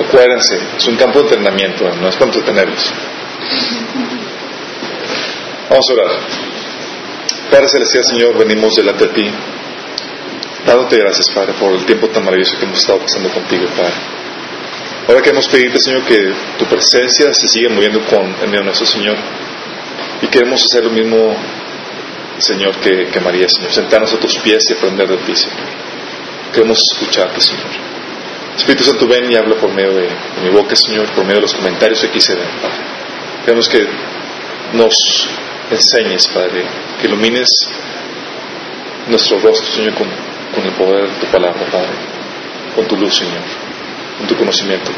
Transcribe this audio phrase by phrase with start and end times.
[0.00, 2.92] Acuérdense, es un campo de entrenamiento, no es para entretenerlos.
[5.68, 6.10] Vamos a orar.
[7.50, 9.30] Padre Celestial, Señor, venimos delante de ti,
[10.66, 13.92] dándote gracias, Padre, por el tiempo tan maravilloso que hemos estado pasando contigo, Padre.
[15.08, 19.16] Ahora queremos pedirte, Señor, que tu presencia se siga moviendo con, en medio nuestro Señor.
[20.22, 21.34] Y queremos hacer lo mismo,
[22.38, 23.72] Señor, que, que María, Señor.
[23.72, 25.66] Sentarnos a tus pies y aprender de ti, Señor.
[26.52, 27.89] Queremos escucharte, Señor.
[28.60, 31.42] Espíritu Santo, ven y habla por medio de, de mi boca, Señor, por medio de
[31.42, 32.50] los comentarios que aquí se Padre.
[33.42, 33.86] Queremos que
[34.74, 34.94] nos
[35.70, 36.66] enseñes, Padre,
[37.00, 37.48] que ilumines
[39.08, 40.06] nuestro rostro, Señor, con,
[40.54, 41.88] con el poder de tu palabra, Padre,
[42.76, 43.42] con tu luz, Señor,
[44.18, 44.90] con tu conocimiento.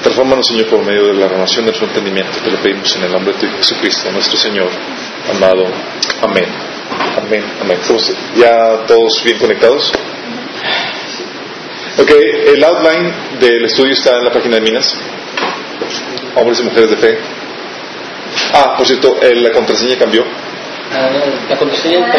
[0.00, 2.38] Transfórmanos, Señor, por medio de la renovación de nuestro entendimiento.
[2.44, 4.68] Te lo pedimos en el nombre de tu Jesucristo, nuestro Señor,
[5.34, 5.66] amado.
[6.22, 6.46] Amén.
[7.16, 7.44] Amén.
[7.60, 7.78] Amén.
[7.80, 9.92] ¿Estamos ya todos bien conectados?
[11.96, 14.96] Ok, el outline del estudio está en la página de Minas.
[16.34, 17.18] Hombres y mujeres de fe.
[18.52, 20.24] Ah, por cierto, la contraseña cambió.
[20.92, 21.08] Ah,
[21.48, 22.12] la contraseña.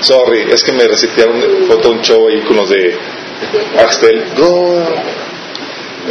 [0.00, 2.96] Sorry, es que me resetearon, todo un show ahí con los de
[3.78, 4.24] Axtel.
[4.36, 4.78] No.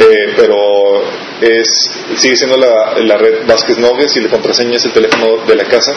[0.00, 1.02] Eh, pero
[1.40, 5.56] es, sigue siendo la, la red Vázquez Nogues y la contraseña es el teléfono de
[5.56, 5.94] la casa.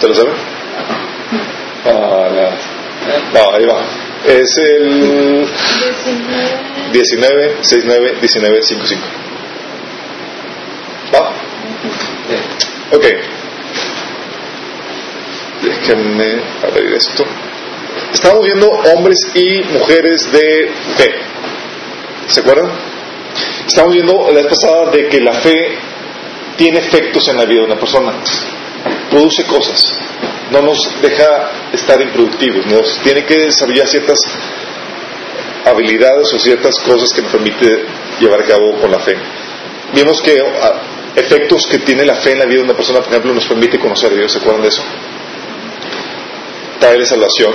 [0.00, 0.34] ¿Te lo saben?
[1.86, 2.50] Ah,
[3.32, 4.09] no, ahí va.
[4.26, 5.46] Es el
[6.92, 9.02] 19 69 19 55.
[11.14, 11.32] ¿Va?
[12.92, 13.04] Ok.
[15.62, 17.24] Déjenme abrir esto.
[18.12, 21.14] Estamos viendo hombres y mujeres de fe.
[22.28, 22.70] ¿Se acuerdan?
[23.66, 25.78] Estamos viendo la vez pasada de que la fe
[26.56, 28.12] tiene efectos en la vida de una persona.
[29.10, 30.09] Produce cosas.
[30.50, 32.66] No nos deja estar improductivos.
[32.66, 34.20] Nos tiene que desarrollar ciertas
[35.64, 37.84] habilidades o ciertas cosas que nos permite
[38.18, 39.16] llevar a cabo con la fe.
[39.94, 40.72] Vimos que ah,
[41.14, 43.78] efectos que tiene la fe en la vida de una persona, por ejemplo, nos permite
[43.78, 44.32] conocer a Dios.
[44.32, 44.82] ¿Se acuerdan de eso?
[46.78, 47.52] Trae salvación.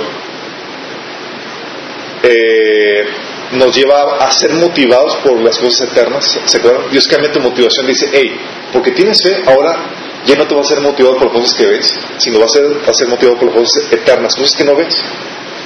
[2.22, 3.06] Eh,
[3.52, 6.38] nos lleva a ser motivados por las cosas eternas.
[6.44, 6.90] ¿Se acuerdan?
[6.90, 7.86] Dios cambia tu motivación.
[7.86, 8.36] Dice, hey,
[8.72, 11.98] porque tienes fe, ahora ya no te vas a ser motivado por cosas que ves,
[12.18, 14.96] sino vas a ser, vas a ser motivado por cosas eternas, cosas que no ves.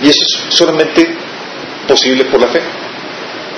[0.03, 1.15] Y eso es solamente
[1.89, 2.61] posible por la fe.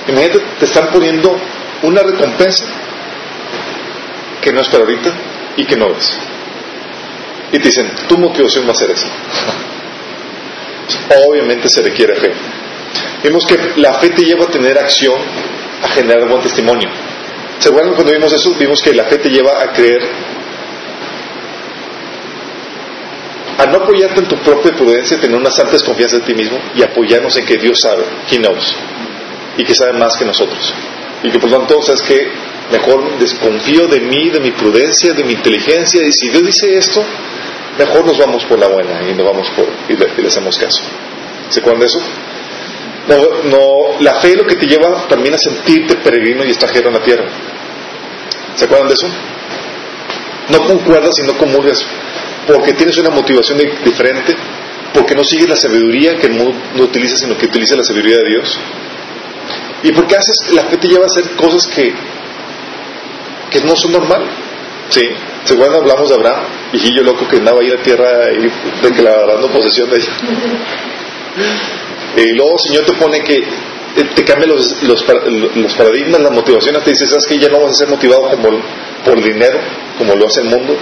[0.07, 1.37] Imagínate, te están poniendo
[1.83, 2.65] una recompensa
[4.41, 5.11] que no es para ahorita
[5.57, 6.17] y que no ves.
[7.51, 9.07] Y te dicen, tu motivación va a ser esa.
[11.27, 12.33] Obviamente se requiere fe.
[13.23, 15.17] Vimos que la fe te lleva a tener acción,
[15.81, 16.89] a generar buen testimonio.
[17.59, 18.53] ¿Se acuerdan cuando vimos eso?
[18.55, 20.01] Vimos que la fe te lleva a creer,
[23.63, 26.83] a no apoyarte en tu propia prudencia, tener una santa desconfianza de ti mismo y
[26.83, 28.75] apoyarnos en que Dios sabe, He knows,
[29.57, 30.73] y que sabe más que nosotros.
[31.23, 32.27] Y que por lo tanto, sabes que
[32.71, 37.03] mejor desconfío de mí, de mi prudencia, de mi inteligencia, y si Dios dice esto,
[37.77, 40.57] mejor nos vamos por la buena y nos vamos por y le, y le hacemos
[40.57, 40.83] caso.
[41.49, 41.99] ¿Se acuerdan de eso?
[43.07, 46.89] No, no, la fe es lo que te lleva también a sentirte peregrino y extranjero
[46.89, 47.25] en la tierra.
[48.55, 49.07] ¿Se acuerdan de eso?
[50.49, 51.85] No concuerdas y no comulgas
[52.47, 54.35] porque tienes una motivación di- diferente,
[54.93, 58.17] porque no sigues la sabiduría que el mundo no utiliza, sino que utiliza la sabiduría
[58.17, 58.59] de Dios.
[59.83, 61.93] Y porque haces, la fe te lleva a hacer cosas que,
[63.51, 64.29] que no son normales.
[64.89, 65.01] ¿Sí?
[65.45, 65.77] ¿Se acuerdan?
[65.81, 68.51] Hablamos de Abraham, viejillo loco que andaba ahí en la tierra y
[68.85, 70.11] declarando posesión de ella.
[72.15, 76.83] Y luego el Señor te pone que eh, te cambia los, los paradigmas, las motivaciones,
[76.83, 78.49] te dice, ¿sabes que Ya no vas a ser motivado como
[79.03, 79.59] por dinero,
[79.97, 80.77] como lo hace el mundo,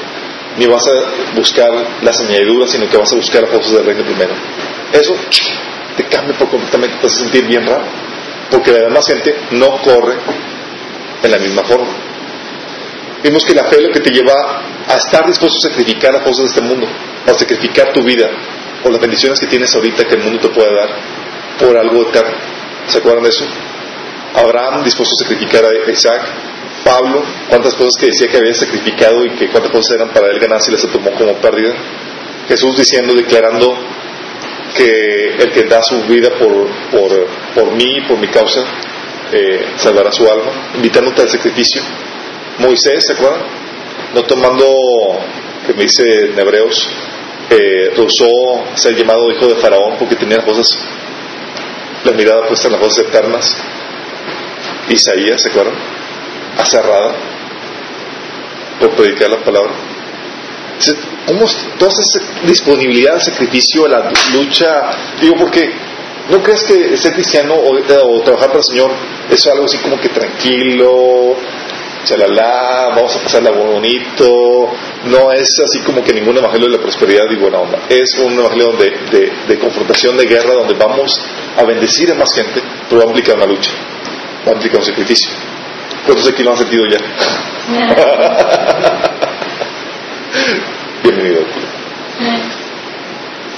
[0.58, 1.70] ni vas a buscar
[2.02, 4.34] las añadiduras, sino que vas a buscar cosas del reino primero.
[4.92, 5.16] Eso
[5.98, 7.86] te cambia por completamente, te vas sentir bien raro,
[8.50, 10.16] porque la demás gente no corre
[11.24, 11.90] en la misma forma.
[13.24, 14.34] Vimos que la fe lo que te lleva
[14.88, 16.88] a estar dispuesto a sacrificar las cosas de este mundo,
[17.28, 18.28] a sacrificar tu vida
[18.84, 20.90] o las bendiciones que tienes ahorita que el mundo te puede dar
[21.60, 22.36] por algo eterno.
[22.88, 23.46] ¿Se acuerdan de eso?
[24.34, 26.22] Abraham dispuesto a sacrificar a Isaac,
[26.84, 30.40] Pablo, cuántas cosas que decía que había sacrificado y que cuántas cosas eran para él
[30.40, 31.74] ganar si las tomó como pérdida.
[32.48, 33.78] Jesús diciendo, declarando
[34.76, 38.64] que el que da su vida por, por, por mí, por mi causa,
[39.32, 41.82] eh, salvará su alma, invitándote al sacrificio.
[42.58, 43.42] Moisés, ¿se acuerdan?
[44.14, 44.66] No tomando,
[45.66, 46.90] que me dice en Hebreos,
[47.50, 48.28] eh, rehusó
[48.76, 50.68] ser llamado hijo de Faraón porque tenía las cosas,
[52.04, 53.58] la mirada puesta en las cosas eternas.
[54.90, 55.91] Isaías, ¿se acuerdan?
[56.58, 57.16] Acerrada
[58.80, 59.72] por predicar la palabra.
[61.28, 61.46] ¿Cómo
[61.78, 64.82] toda esa disponibilidad al sacrificio, a la lucha?
[65.22, 65.72] Digo, porque
[66.30, 68.92] ¿No crees que ser cristiano o, o trabajar para el Señor
[69.30, 71.36] es algo así como que tranquilo,
[72.06, 74.70] chalala, vamos a pasarla bonito.
[75.06, 77.80] No es así como que ningún evangelio de la prosperidad y buena onda.
[77.90, 81.20] Es un evangelio de, de, confrontación, de guerra, donde vamos
[81.58, 83.72] a bendecir a más gente, pero va a implicar una lucha,
[84.48, 85.30] va a implicar un sacrificio.
[86.06, 86.98] ¿Cuántos aquí lo han sentido ya?
[91.04, 91.42] Bienvenido.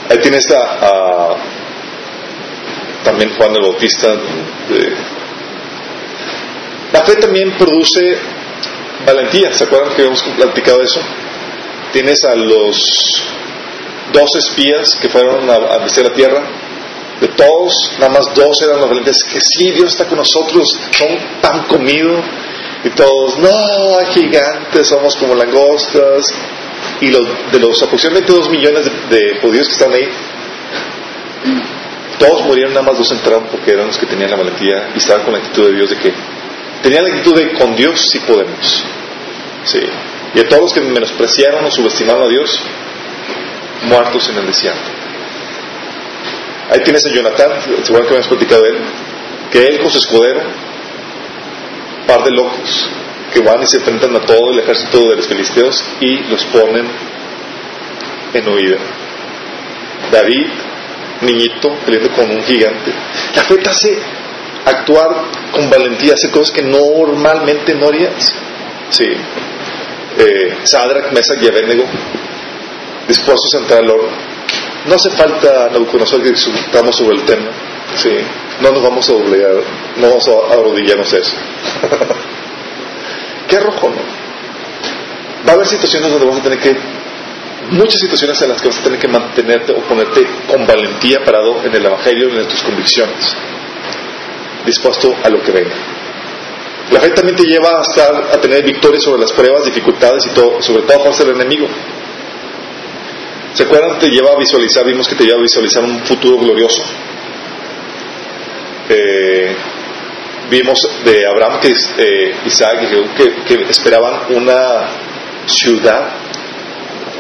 [0.10, 1.36] Ahí tienes a,
[3.04, 4.08] también Juan el Bautista.
[6.92, 8.18] la fe también produce
[9.06, 9.54] valentía.
[9.54, 11.00] ¿Se acuerdan que habíamos platicado de eso?
[11.94, 12.78] Tienes a los
[14.12, 16.44] dos espías que fueron a, a la tierra.
[17.24, 21.08] De todos, nada más dos eran los valientes que sí, Dios está con nosotros, son
[21.42, 22.22] pan comido.
[22.84, 26.34] Y todos, no, gigantes, somos como langostas.
[27.00, 30.10] Y los, de los aproximadamente dos millones de, judíos que están ahí,
[32.20, 35.24] todos murieron, nada más dos entraron porque eran los que tenían la valentía y estaban
[35.24, 36.14] con la actitud de Dios de que
[36.82, 38.84] tenían la actitud de con Dios sí podemos.
[39.64, 39.80] Sí.
[40.36, 42.60] Y a todos los que menospreciaron o subestimaron a Dios,
[43.84, 45.03] muertos en el desierto.
[46.74, 47.52] Ahí tienes a Jonathan,
[47.84, 48.78] seguro que me has platicado de él,
[49.52, 50.42] que él con su escudero,
[52.08, 52.90] par de locos,
[53.32, 56.88] que van y se enfrentan a todo el ejército de los filisteos y los ponen
[58.34, 58.78] en huida.
[60.12, 60.48] David,
[61.22, 62.92] niñito, peleando con un gigante.
[63.36, 64.00] La fe te hace
[64.66, 65.10] actuar
[65.52, 68.34] con valentía, hacer cosas que normalmente no harías.
[68.90, 69.06] Sí.
[70.18, 71.86] Eh, Sadrak, Mesach y Abednego,
[73.08, 74.33] dispuestos a entrar al horno.
[74.86, 77.50] No hace falta, Nabucodonosor, que discutamos sobre el tema.
[77.96, 78.12] Sí.
[78.62, 79.56] No nos vamos a obligar,
[79.98, 81.36] no vamos a arrodillarnos a eso.
[83.48, 84.02] Qué rojo, ¿no?
[85.48, 86.76] Va a haber situaciones donde vamos a tener que,
[87.72, 91.64] muchas situaciones en las que vas a tener que mantenerte o ponerte con valentía parado
[91.64, 93.36] en el Evangelio en tus convicciones,
[94.66, 95.76] dispuesto a lo que venga.
[96.92, 100.62] La fe también te lleva a, estar, a tener victorias sobre las pruebas, dificultades y
[100.62, 101.68] sobre todo fuerza del enemigo.
[103.54, 104.00] ¿Se acuerdan?
[104.00, 106.84] Te lleva a visualizar, vimos que te lleva a visualizar un futuro glorioso.
[108.90, 109.56] Eh,
[110.50, 114.88] vimos de Abraham, que eh, Isaac y que, esperaban una
[115.46, 116.10] ciudad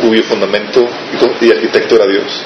[0.02, 0.90] cuyo fundamento
[1.40, 2.46] y, arquitecto era Dios.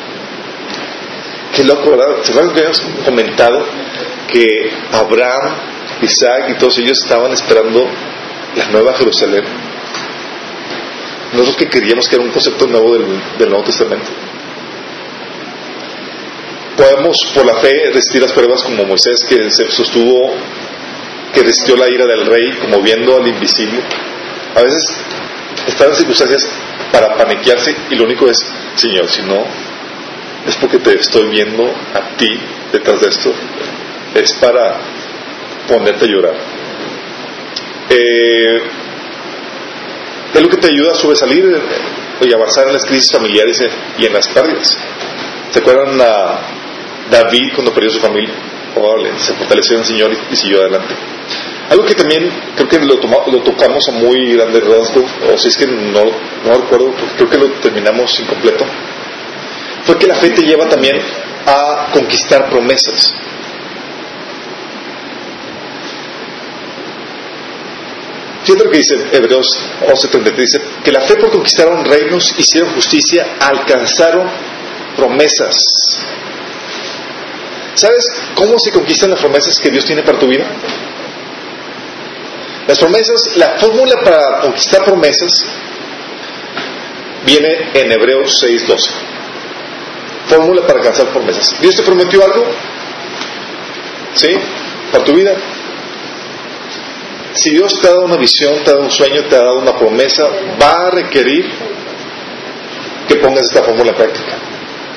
[1.56, 2.24] Qué loco, ¿verdad?
[2.24, 3.66] ¿Se acuerdan que habíamos comentado
[4.28, 5.56] que Abraham,
[6.02, 7.88] Isaac y todos ellos estaban esperando
[8.56, 9.67] la nueva Jerusalén?
[11.34, 14.08] Nosotros que queríamos que era un concepto nuevo del, Nuevo Testamento.
[16.78, 20.36] Podemos por la fe resistir las pruebas como Moisés que se sostuvo
[21.34, 23.80] que resistió la ira del rey como viendo al invisible.
[24.56, 24.98] A veces
[25.68, 26.50] están en circunstancias
[26.92, 28.38] para paniquearse y lo único es,
[28.76, 29.44] Señor, si no,
[30.48, 32.40] es porque te estoy viendo a ti
[32.72, 33.34] detrás de esto.
[34.16, 34.80] Es para
[35.68, 36.36] ponerte a llorar.
[37.90, 38.62] Eh,
[40.34, 41.62] es lo que te ayuda a sobresalir
[42.22, 43.62] y avanzar en las crisis familiares
[43.98, 44.78] y en las pérdidas.
[45.52, 46.40] ¿Se acuerdan a
[47.10, 48.34] David cuando perdió su familia?
[49.18, 50.94] se fortaleció en el Señor y, siguió adelante.
[51.70, 55.58] Algo que también creo que lo, lo tocamos a muy grande rasgo, o si es
[55.58, 56.04] que no,
[56.46, 58.66] no recuerdo, creo que lo terminamos incompleto,
[59.84, 60.98] fue que la fe te lleva también
[61.46, 63.14] a conquistar promesas.
[68.48, 74.26] Fíjate que dice Hebreos 11:33, dice que la fe por conquistaron reinos, hicieron justicia, alcanzaron
[74.96, 75.58] promesas.
[77.76, 80.46] ¿Sabes cómo se conquistan las promesas que Dios tiene para tu vida?
[82.70, 85.46] Las promesas, la fórmula para conquistar promesas
[87.26, 88.92] viene en Hebreos 6:12.
[90.30, 91.54] Fórmula para alcanzar promesas.
[91.60, 92.46] ¿Dios te prometió algo?
[94.16, 94.30] ¿Sí?
[94.94, 95.36] Para tu vida.
[97.38, 99.60] Si Dios te ha dado una visión, te ha dado un sueño, te ha dado
[99.60, 100.28] una promesa,
[100.62, 101.46] va a requerir
[103.08, 104.38] que pongas esta fórmula en práctica.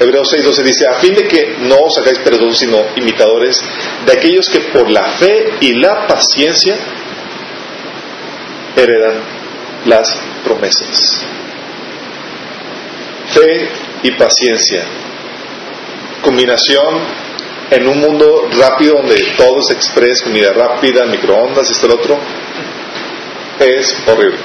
[0.01, 3.63] Hebreos 6:12 dice, a fin de que no os hagáis perdón, sino imitadores
[4.07, 6.77] de aquellos que por la fe y la paciencia
[8.75, 9.23] heredan
[9.85, 11.23] las promesas.
[13.29, 13.69] Fe
[14.03, 14.85] y paciencia.
[16.23, 17.20] Combinación
[17.71, 22.19] en un mundo rápido donde todo es express, comida rápida, microondas, esto el otro,
[23.61, 24.39] es horrible.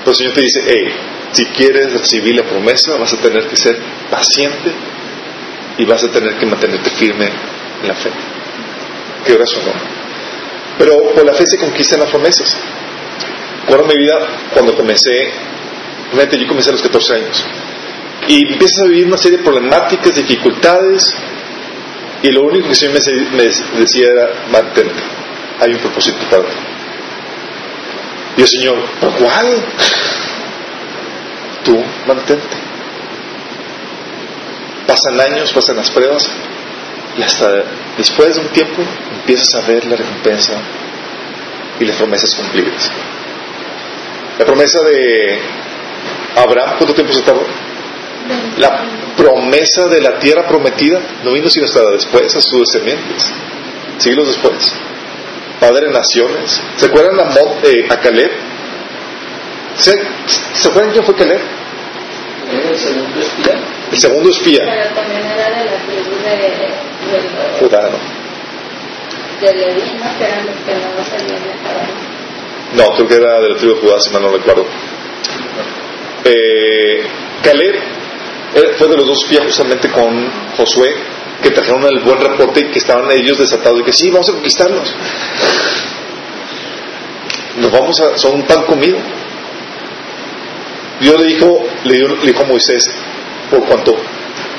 [0.00, 0.92] Pero el Señor te dice, hey,
[1.32, 3.78] si quieres recibir la promesa, vas a tener que ser
[4.10, 4.72] paciente
[5.78, 7.30] y vas a tener que mantenerte firme
[7.82, 8.10] en la fe.
[9.24, 9.72] ¿Qué razón no?
[10.78, 12.56] Pero por la fe se conquistan las promesas.
[13.62, 14.18] Recuerdo mi vida
[14.52, 15.30] cuando comencé,
[16.06, 17.46] realmente yo comencé a los 14 años,
[18.26, 21.14] y empiezas a vivir una serie de problemáticas, dificultades,
[22.22, 22.98] Y lo único que Señor
[23.32, 23.44] me,
[23.80, 25.02] decía era, mantente,
[25.58, 26.56] hay un propósito para ti.
[28.36, 28.78] Y el Señor,
[29.18, 29.46] ¿cuál?
[31.64, 32.56] Tú, mantente.
[34.86, 36.30] Pasan años, pasan las pruebas,
[37.16, 37.64] y hasta
[37.96, 38.82] después de un tiempo
[39.20, 40.54] empiezas a ver la recompensa
[41.78, 42.90] y las promesas cumplidas.
[44.38, 45.38] La promesa de
[46.36, 47.46] Abraham, ¿cuánto tiempo se tardó?
[48.58, 48.84] La
[49.16, 53.32] promesa de la tierra prometida no vino sino hasta después a sus descendientes,
[53.98, 54.72] siglos después.
[55.60, 56.60] Padre de naciones.
[56.76, 57.34] ¿Se acuerdan a,
[57.64, 58.30] eh, a Caleb?
[59.76, 59.92] ¿Se,
[60.54, 61.40] ¿Se acuerdan quién fue Caleb?
[62.50, 63.54] El segundo espía.
[63.92, 64.60] El segundo espía.
[64.64, 68.20] Pero también era de la tribu de, Judá, ¿no?
[69.40, 70.18] de Leví, ¿no?
[70.18, 71.94] Que eran los que no salían de caballo.
[72.74, 74.66] No, creo que era de la tribu de Judá, si mal no recuerdo.
[76.24, 77.02] Eh,
[77.42, 77.74] Caleb
[78.54, 80.94] eh, fue de los dos espías justamente con Josué,
[81.42, 84.32] que trajeron el buen reporte y que estaban ellos desatados y que sí, vamos a
[84.32, 84.94] conquistarlos.
[87.56, 88.98] Nos vamos a, son un pan comido.
[91.00, 92.84] Dios le dijo, le, dio- le dijo a Moisés,
[93.50, 93.96] por cuanto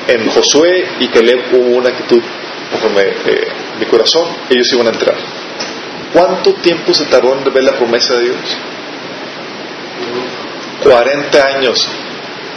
[0.07, 2.21] en Josué y Caleb hubo una actitud
[2.71, 3.47] conforme eh,
[3.79, 5.15] mi corazón, ellos iban a entrar.
[6.13, 8.37] ¿Cuánto tiempo se tardó en ver la promesa de Dios?
[10.83, 11.87] 40 años.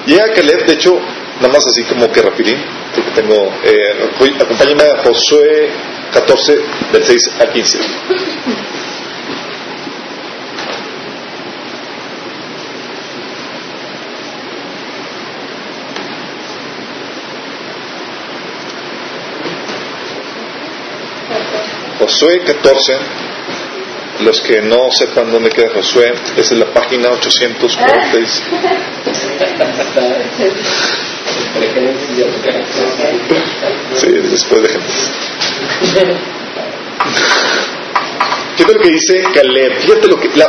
[0.07, 0.99] Llega Caleb, de hecho,
[1.41, 2.59] nada más así como que rapidín,
[2.95, 4.11] porque tengo, eh,
[4.41, 5.71] acompáñame a Josué
[6.13, 6.59] 14,
[6.93, 7.79] del 6 al 15.
[21.99, 22.99] Josué 14,
[24.21, 28.43] los que no sepan dónde queda Josué, es en la página 846.
[33.95, 34.69] Sí, después de.
[38.57, 40.31] Fíjate lo que dice Caleb, fíjate lo que...
[40.37, 40.47] La,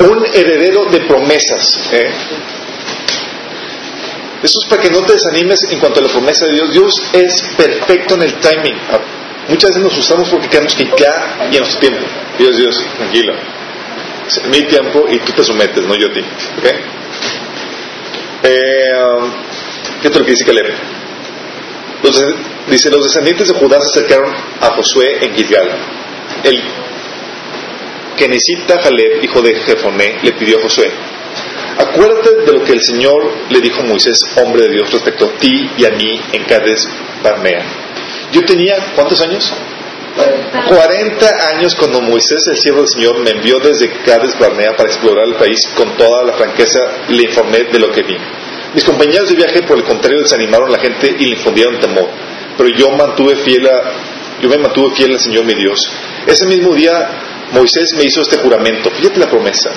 [0.00, 1.90] un heredero de promesas.
[1.92, 2.10] ¿eh?
[4.42, 6.72] Eso es para que no te desanimes en cuanto a la promesa de Dios.
[6.72, 8.76] Dios es perfecto en el timing.
[9.48, 12.06] Muchas veces nos usamos porque creemos que ya y en nuestro tiempo.
[12.38, 13.34] Dios, Dios, tranquilo.
[14.50, 16.20] Mi tiempo y tú te sometes, no yo a ti.
[16.20, 16.99] ¿ok?
[18.42, 19.30] Eh, um,
[20.00, 20.66] fíjate lo que dice Caleb.
[22.02, 22.24] Los
[22.68, 25.68] dice, los descendientes de Judá se acercaron a Josué en Gilgal.
[26.44, 26.62] El
[28.16, 30.90] Kenesita Jaleb, hijo de Jefoné, le pidió a Josué,
[31.78, 35.38] acuérdate de lo que el Señor le dijo a Moisés, hombre de Dios, respecto a
[35.38, 36.88] ti y a mí en Cades
[37.22, 37.64] Barnea.
[38.32, 39.52] Yo tenía, ¿cuántos años?
[40.68, 45.26] 40 años cuando Moisés, el siervo del Señor, me envió desde Cades Barnea para explorar
[45.26, 48.16] el país con toda la franqueza, le informé de lo que vi.
[48.74, 52.08] Mis compañeros de viaje, por el contrario, desanimaron a la gente y le infundieron temor.
[52.56, 55.90] Pero yo mantuve fiel a, yo me mantuve fiel al Señor mi Dios.
[56.26, 58.90] Ese mismo día Moisés me hizo este juramento.
[58.90, 59.70] Fíjate la promesa.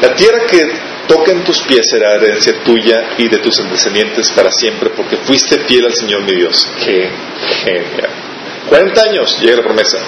[0.00, 0.70] La tierra que
[1.08, 5.58] toca en tus pies será herencia tuya y de tus descendientes para siempre, porque fuiste
[5.60, 6.68] fiel al Señor mi Dios.
[6.84, 7.10] Qué
[7.64, 8.21] genial.
[8.72, 9.98] 40 años llega la promesa.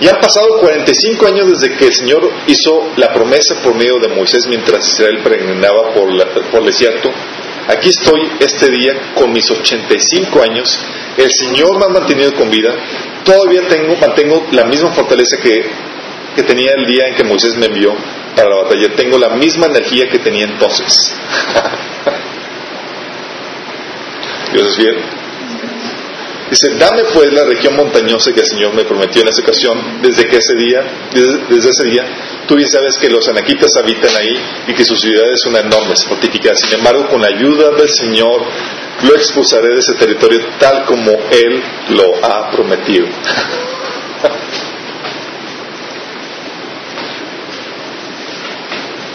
[0.00, 4.08] Y han pasado 45 años desde que el Señor hizo la promesa por medio de
[4.08, 6.08] Moisés mientras Israel peregrinaba por,
[6.50, 7.12] por el desierto.
[7.68, 10.80] Aquí estoy este día con mis 85 años.
[11.18, 12.74] El Señor me ha mantenido con vida.
[13.22, 15.62] Todavía tengo, mantengo la misma fortaleza que,
[16.36, 17.94] que tenía el día en que Moisés me envió
[18.34, 18.96] para la batalla.
[18.96, 20.88] Tengo la misma energía que tenía entonces.
[24.54, 25.15] Dios es fiel.
[26.50, 30.28] Dice, dame pues la región montañosa que el Señor me prometió en esa ocasión, desde
[30.28, 30.80] que ese día,
[31.12, 32.04] desde, ese día,
[32.46, 34.32] tú bien sabes que los anaquitas habitan ahí
[34.68, 36.60] y que sus ciudades son enormes, fortificadas.
[36.60, 38.42] Sin embargo, con la ayuda del Señor,
[39.02, 41.60] lo expulsaré de ese territorio tal como Él
[41.90, 43.08] lo ha prometido.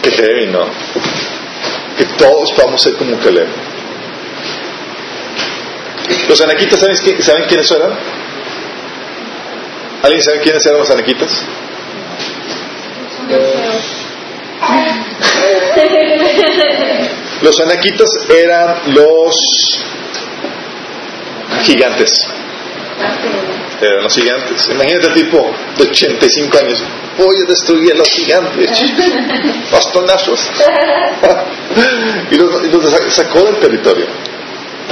[0.02, 0.66] Qué heavy, ¿no?
[1.98, 3.71] Que todos vamos a ser como Caleb.
[6.28, 7.92] Los anaquitas, ¿saben, ¿saben quiénes eran?
[10.04, 11.46] ¿Alguien sabe quiénes eran los anaquitas?
[17.42, 19.36] Los anaquitas eran los
[21.64, 22.10] gigantes.
[23.82, 24.70] Eran los gigantes.
[24.70, 26.84] Imagínate el tipo de 85 años.
[27.18, 28.70] Voy a destruir a los gigantes.
[29.72, 30.52] Bastonazos.
[32.30, 34.06] y y los sacó del territorio.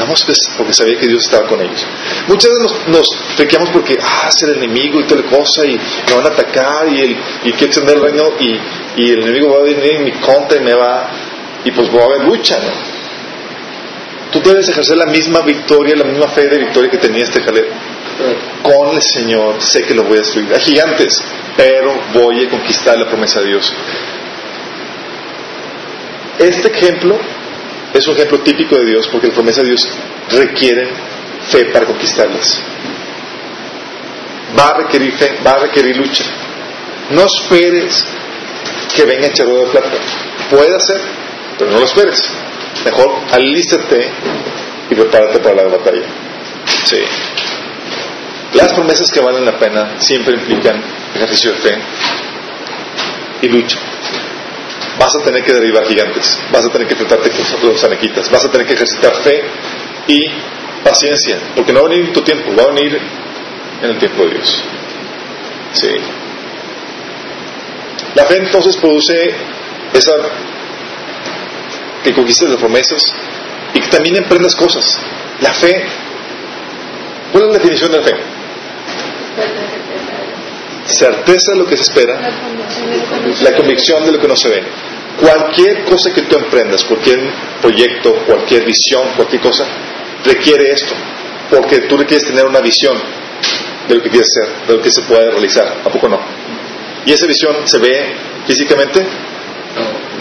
[0.05, 1.85] Pues, porque sabía que Dios estaba con ellos.
[2.27, 6.15] Muchas veces nos, nos friqueamos porque, ah, es el enemigo y tal cosa, y me
[6.15, 7.11] van a atacar, y, el,
[7.43, 8.59] y quiero extender el reino, y,
[9.01, 11.09] y el enemigo va a venir en mi contra y me va,
[11.63, 12.99] y pues va a haber lucha, ¿no?
[14.31, 17.65] Tú debes ejercer la misma victoria, la misma fe de victoria que tenía este Caleb.
[18.61, 20.53] Con el Señor sé que lo voy a destruir.
[20.53, 21.23] A gigantes,
[21.57, 23.73] pero voy a conquistar la promesa de Dios.
[26.37, 27.17] Este ejemplo
[27.93, 29.89] es un ejemplo típico de Dios porque la promesa de Dios
[30.31, 30.89] requiere
[31.49, 32.61] fe para conquistarlas.
[34.57, 36.23] Va a requerir fe, va a requerir lucha.
[37.11, 38.05] No esperes
[38.95, 39.97] que venga el de plata.
[40.49, 41.01] Puede ser,
[41.57, 42.19] pero no lo esperes.
[42.85, 44.09] Mejor alístate
[44.89, 46.05] y prepárate para la batalla.
[46.85, 46.97] Sí.
[48.53, 50.81] Las promesas que valen la pena siempre implican
[51.15, 51.77] ejercicio de fe
[53.41, 53.77] y lucha.
[54.99, 58.43] Vas a tener que derribar gigantes, vas a tener que tratarte con los anequitas, vas
[58.43, 59.41] a tener que ejercitar fe
[60.07, 60.19] y
[60.83, 62.99] paciencia, porque no va a venir en tu tiempo, va a venir
[63.81, 64.63] en el tiempo de Dios.
[65.73, 65.89] Sí.
[68.15, 69.35] La fe entonces produce
[69.93, 70.11] esa
[72.03, 73.01] que conquistes las promesas
[73.73, 74.83] y que también emprendas cosas.
[75.41, 75.83] La fe,
[77.31, 78.13] ¿cuál es la definición de la fe?
[80.89, 82.19] Certeza de lo que se espera,
[83.43, 84.63] la convicción de lo que no se ve.
[85.21, 87.19] Cualquier cosa que tú emprendas, cualquier
[87.61, 89.65] proyecto, cualquier visión, cualquier cosa,
[90.25, 90.93] requiere esto,
[91.49, 92.97] porque tú requieres tener una visión
[93.87, 96.19] de lo que quieres hacer, de lo que se puede realizar, ¿a poco no?
[97.05, 98.15] ¿Y esa visión se ve
[98.47, 99.05] físicamente?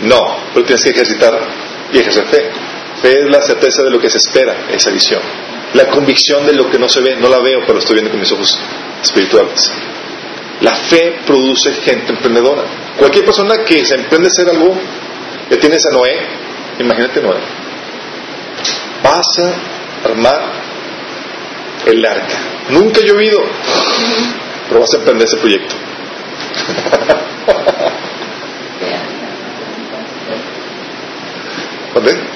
[0.02, 1.38] No, pero tienes que ejercitar
[1.92, 2.50] y ejercer fe.
[3.00, 5.20] Fe es la certeza de lo que se espera, esa visión.
[5.74, 8.20] La convicción de lo que no se ve, no la veo, pero estoy viendo con
[8.20, 8.58] mis ojos
[9.02, 9.70] espirituales.
[10.60, 12.62] La fe produce gente emprendedora.
[12.98, 14.76] Cualquier persona que se emprende a hacer algo,
[15.48, 16.18] le tienes a Noé,
[16.80, 17.38] imagínate Noé.
[19.02, 20.52] Vas a armar
[21.86, 22.38] el arca.
[22.70, 23.40] Nunca ha llovido,
[24.68, 25.74] pero vas a emprender ese proyecto.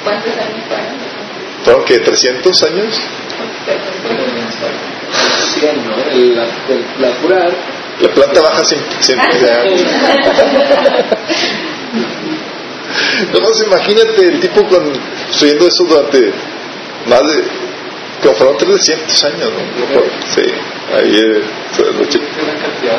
[0.05, 0.87] ¿Cuántos años fueron?
[1.65, 2.05] ¿Fueron qué?
[2.05, 3.01] ¿300 años?
[6.35, 7.49] La, la, pura...
[8.03, 8.79] La planta baja sin...
[9.01, 9.17] sin
[13.33, 14.93] no más imagínate el tipo con,
[15.31, 16.35] subiendo eso durante
[17.07, 17.45] más de...
[18.23, 19.49] como fueron 300 años, ¿no?
[20.29, 20.43] Sí,
[20.97, 21.43] ahí eh,
[22.43, 22.99] Una cantidad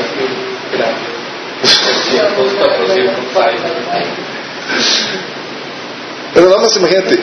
[6.34, 7.20] pero nada más imagínate,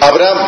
[0.00, 0.38] Abraham,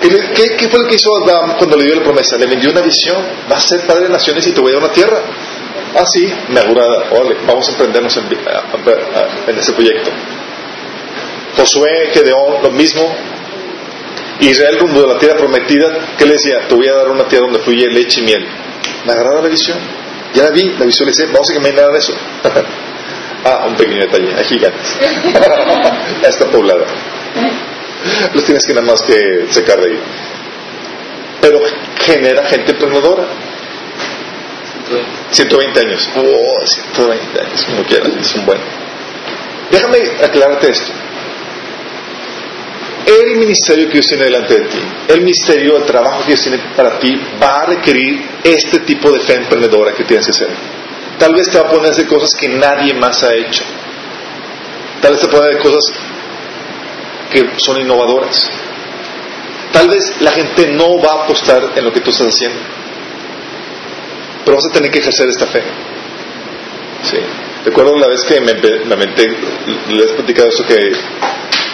[0.00, 2.36] ¿qué, fue lo que hizo Abraham cuando le dio la promesa?
[2.36, 3.16] Le vendió una visión,
[3.50, 5.22] va a ser padre de naciones y te voy a dar una tierra.
[5.96, 6.60] Ah, sí, me
[7.46, 8.24] vamos a emprendernos en,
[9.48, 10.10] en ese proyecto.
[11.56, 13.14] Josué, Gedeón, lo mismo.
[14.40, 15.86] Israel rumbo de la tierra prometida,
[16.18, 16.66] ¿qué le decía?
[16.68, 18.44] Te voy a dar una tierra donde fluye leche y miel.
[19.06, 19.78] Me agrada la visión.
[20.34, 22.12] Ya la vi, la visualicé, vamos a caminar eso.
[23.44, 24.98] ah, un pequeño detalle, hay gigantes.
[26.22, 26.84] Está poblada.
[28.32, 29.98] Los tienes que nada más que secar de ahí.
[31.40, 31.60] Pero
[32.00, 33.24] genera gente emprendedora.
[35.30, 36.08] 120 años.
[36.16, 38.60] Oh, 120 años, como quieras, es un buen.
[39.70, 40.92] Déjame aclararte esto.
[43.06, 44.78] El ministerio que Dios tiene delante de ti,
[45.08, 49.20] el ministerio, el trabajo que Dios tiene para ti, va a requerir este tipo de
[49.20, 50.48] fe emprendedora que tienes que hacer.
[51.18, 53.62] Tal vez te va a poner a hacer cosas que nadie más ha hecho.
[55.02, 55.92] Tal vez te va a poner cosas
[57.30, 58.50] que son innovadoras.
[59.72, 62.58] Tal vez la gente no va a apostar en lo que tú estás haciendo,
[64.44, 65.62] pero vas a tener que ejercer esta fe.
[67.02, 67.18] Sí.
[67.64, 69.28] Recuerdo la vez que me, me menté,
[69.88, 70.92] les he platicado esto que,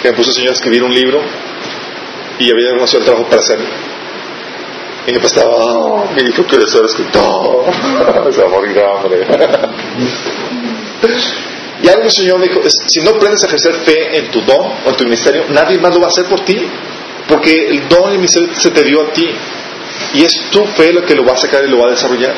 [0.05, 1.21] me puso el Señor a escribir un libro
[2.39, 3.67] y había demasiado trabajo para hacerlo.
[5.07, 7.65] Y me estaba, oh, mi hijo quiere ser escritor.
[8.33, 9.27] Se va a morir hambre.
[11.83, 14.71] Y algo el Señor me dijo, si no aprendes a ejercer fe en tu don
[14.85, 16.61] o en tu ministerio, nadie más lo va a hacer por ti.
[17.27, 19.27] Porque el don y el ministerio se te dio a ti.
[20.15, 22.35] Y es tu fe lo que lo va a sacar y lo va a desarrollar.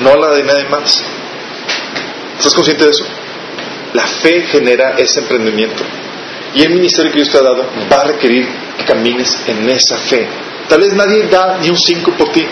[0.00, 1.04] No la de nadie más.
[2.36, 3.04] ¿Estás consciente de eso?
[3.92, 5.82] La fe genera ese emprendimiento.
[6.54, 8.46] Y el ministerio que Dios te ha dado va a requerir
[8.78, 10.26] que camines en esa fe.
[10.68, 12.44] Tal vez nadie da ni un cinco por ti.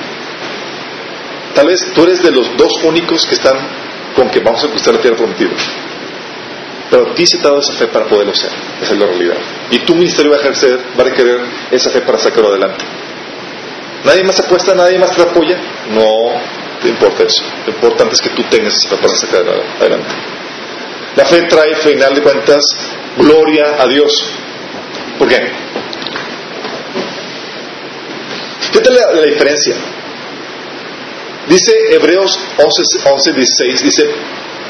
[1.55, 3.57] Tal vez tú eres de los dos únicos que están
[4.15, 5.51] con que vamos a conquistar la tierra prometida.
[6.91, 8.51] Pero a ti se te ha dado esa fe para poderlo hacer.
[8.81, 9.37] Esa es la realidad.
[9.71, 12.85] Y tu ministerio va a ejercer, va a requerir esa fe para sacarlo adelante.
[14.05, 14.75] ¿Nadie más apuesta?
[14.75, 15.57] ¿Nadie más te apoya?
[15.91, 17.43] No te importa eso.
[17.67, 20.15] Lo importante es que tú tengas fe para sacarlo adelante.
[21.17, 22.65] La fe trae, al final de cuentas,
[23.17, 24.13] gloria a Dios.
[25.19, 25.41] ¿Por qué?
[28.73, 29.75] ¿Qué tal la, la diferencia?
[31.49, 34.11] Dice Hebreos 11, 11, 16, dice,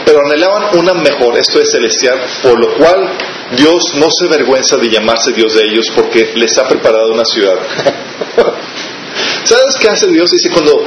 [0.04, 3.08] pero anhelaban una mejor, esto es celestial, por lo cual
[3.56, 7.54] Dios no se avergüenza de llamarse Dios de ellos porque les ha preparado una ciudad.
[9.44, 10.30] ¿Sabes qué hace Dios?
[10.30, 10.82] Dice, cuando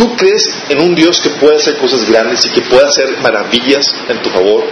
[0.00, 3.84] tú crees en un Dios que puede hacer cosas grandes y que puede hacer maravillas
[4.08, 4.64] en tu favor,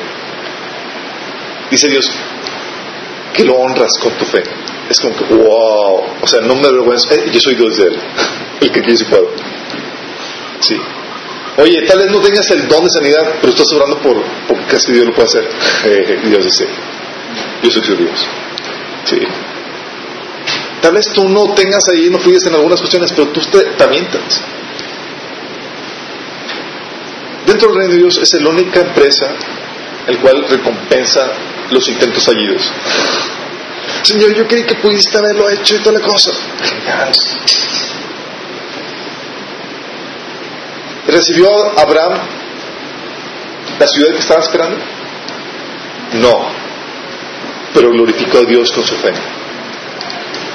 [1.70, 2.10] dice Dios,
[3.34, 4.42] que lo honras con tu fe.
[4.88, 8.00] Es como que, wow, o sea, no me avergüenza, eh, yo soy Dios de él,
[8.62, 9.28] el que quiere si puedo.
[10.60, 10.80] Sí.
[11.58, 14.86] Oye, tal vez no tengas el don de sanidad, pero estás orando por, porque crees
[14.94, 15.46] Dios lo puede hacer.
[16.24, 16.66] Dios dice,
[17.62, 18.26] yo soy su Dios.
[19.04, 19.18] Sí.
[20.80, 24.40] Tal vez tú no tengas ahí, no fluyes en algunas cuestiones, pero tú te, te.
[27.58, 29.34] Dentro del reino de Dios es la única empresa
[30.06, 31.28] el cual recompensa
[31.70, 32.70] los intentos fallidos.
[34.02, 36.30] Señor, yo creí que pudiste haberlo hecho y toda la cosa.
[41.08, 41.48] ¿Recibió
[41.80, 42.20] Abraham
[43.80, 44.78] la ciudad que estaba esperando?
[46.12, 46.46] No.
[47.74, 49.12] Pero glorificó a Dios con su fe.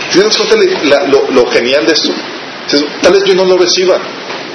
[0.09, 0.55] ¿Te cuenta
[1.09, 2.13] lo, lo, genial de esto?
[3.01, 3.99] Tal vez yo no lo reciba,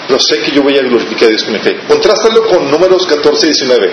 [0.08, 1.76] pero sé que yo voy a glorificar a Dios con mi fe.
[1.86, 3.92] Contrástalo con números 14 y 19.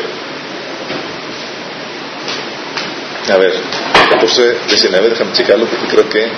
[3.28, 3.54] A ver,
[4.12, 6.32] 14, 19, déjame checarlo porque creo que.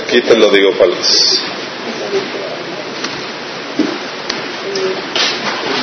[0.00, 1.42] Aquí te lo digo, Pales.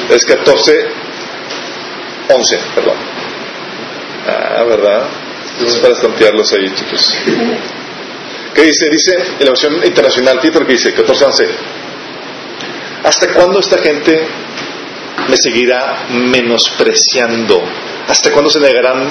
[0.09, 0.87] Es 14,
[2.29, 3.16] 11, perdón.
[4.27, 5.07] Ah, ¿verdad?
[5.65, 7.15] Es para estantearlos ahí, chicos.
[8.53, 8.89] ¿Qué dice?
[8.89, 11.47] Dice en la versión internacional, título que dice 14, 11.
[13.03, 14.27] ¿Hasta cuándo esta gente
[15.29, 17.63] me seguirá menospreciando?
[18.07, 19.07] ¿Hasta cuándo se negarán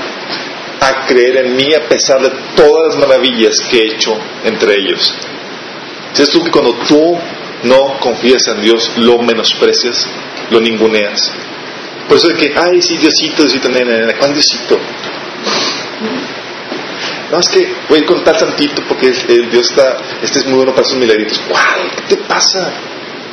[0.81, 5.14] a creer en mí a pesar de todas las maravillas que he hecho entre ellos.
[6.12, 7.18] ¿Sabes tú que cuando tú
[7.64, 10.07] no confías en Dios, lo menosprecias,
[10.50, 11.31] lo ninguneas?
[12.09, 14.79] Por eso es que, ay, sí, Diosito, Diosito, nena, nena, ¿cuándo Diosito?
[17.37, 20.46] No, es que voy a ir con tal santito porque el Dios está, este es
[20.46, 21.38] muy bueno para sus milagritos.
[21.46, 21.90] ¿Cuál?
[21.94, 22.72] ¿Qué te pasa?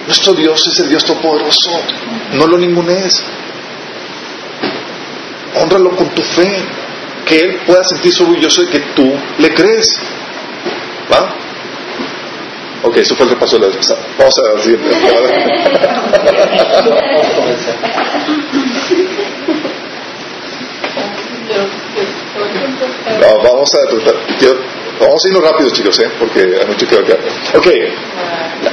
[0.05, 1.71] Nuestro Dios es el Dios todopoderoso.
[2.33, 3.23] No lo ningunees.
[5.55, 6.65] Honralo con tu fe
[7.25, 9.87] que Él pueda sentirse orgulloso de que tú le crees.
[11.09, 11.33] ¿Va?
[12.83, 14.01] Ok, eso fue el repaso de la vez pasada.
[14.17, 14.89] Vamos a la siguiente.
[23.19, 24.15] No, vamos a tratar.
[24.99, 26.09] vamos a irnos rápido, chicos, ¿eh?
[26.19, 27.19] porque hay mucho que ver.
[27.55, 27.67] Ok,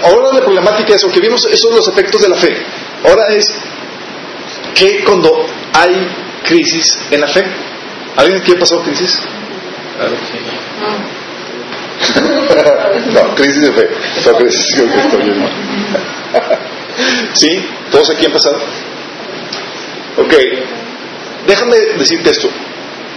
[0.04, 2.56] ahora la problemática es, que vimos, esos los efectos de la fe.
[3.04, 3.46] Ahora es
[4.74, 6.08] que cuando hay
[6.44, 7.44] crisis en la fe,
[8.16, 9.20] ¿Alguien aquí ha pasado crisis?
[13.12, 13.88] no, crisis de fe.
[14.26, 14.98] No, crisis de fe.
[17.34, 17.66] ¿Sí?
[17.90, 18.56] ¿Todos aquí han pasado?
[20.18, 20.34] Ok.
[21.46, 22.50] Déjame decirte esto.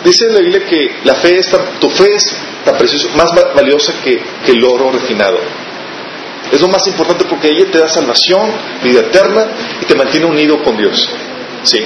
[0.03, 2.35] Dice la Biblia que la fe es tu fe es
[2.65, 5.37] tan preciosa, más valiosa que, que el oro refinado.
[6.51, 8.51] Es lo más importante porque ella te da salvación,
[8.83, 9.47] vida eterna
[9.81, 11.09] y te mantiene unido con Dios.
[11.63, 11.83] ¿Sí?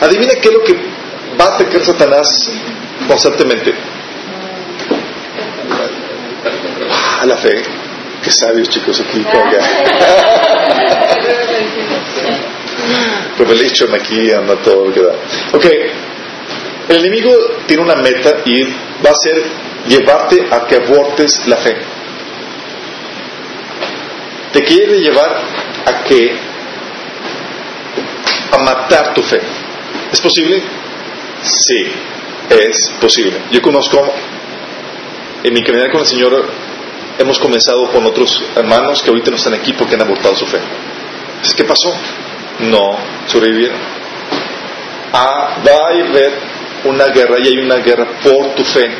[0.00, 0.74] Adivina qué es lo que
[1.40, 2.50] va a atacar Satanás
[3.08, 3.72] constantemente.
[7.20, 7.62] Ah, la fe.
[8.22, 9.24] Qué sabios chicos aquí.
[13.38, 15.14] Revelation aquí anda todo lo que da.
[15.52, 15.66] Ok.
[16.88, 17.32] El enemigo
[17.66, 18.62] tiene una meta y
[19.04, 19.42] va a ser
[19.88, 21.76] llevarte a que abortes la fe.
[24.52, 25.40] Te quiere llevar
[25.86, 26.36] a que
[28.50, 29.40] a matar tu fe.
[30.12, 30.62] ¿Es posible?
[31.42, 31.86] Sí,
[32.50, 33.42] es posible.
[33.50, 34.12] Yo conozco,
[35.42, 36.46] en mi caminar con el Señor,
[37.18, 40.58] hemos comenzado con otros hermanos que ahorita no están aquí porque han abortado su fe.
[41.56, 41.92] ¿qué pasó?
[42.60, 43.78] No sobrevivieron.
[45.12, 45.94] Ah, va
[46.84, 48.90] una guerra y hay una guerra por tu fe.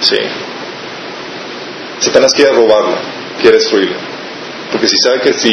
[0.00, 0.18] Sí.
[1.98, 2.98] Satanás quiere robarla,
[3.40, 3.96] quiere destruirla.
[4.70, 5.50] Porque si sabe que si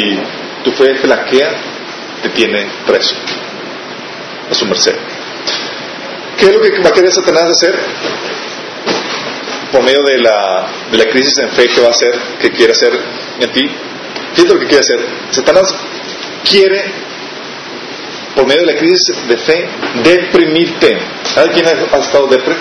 [0.62, 1.50] tu fe flaquea,
[2.22, 3.14] te tiene preso
[4.50, 4.94] a su merced.
[6.38, 7.78] ¿Qué es lo que va a querer Satanás hacer?
[9.72, 12.72] Por medio de la, de la crisis en fe que va a hacer, que quiere
[12.72, 12.92] hacer
[13.40, 13.70] en ti.
[14.34, 15.00] Fíjate lo que quiere hacer.
[15.30, 15.74] Satanás
[16.48, 16.84] quiere,
[18.34, 19.68] por medio de la crisis de fe,
[20.02, 20.98] deprimirte.
[21.22, 22.54] ¿Sabe quién ha, estado depre?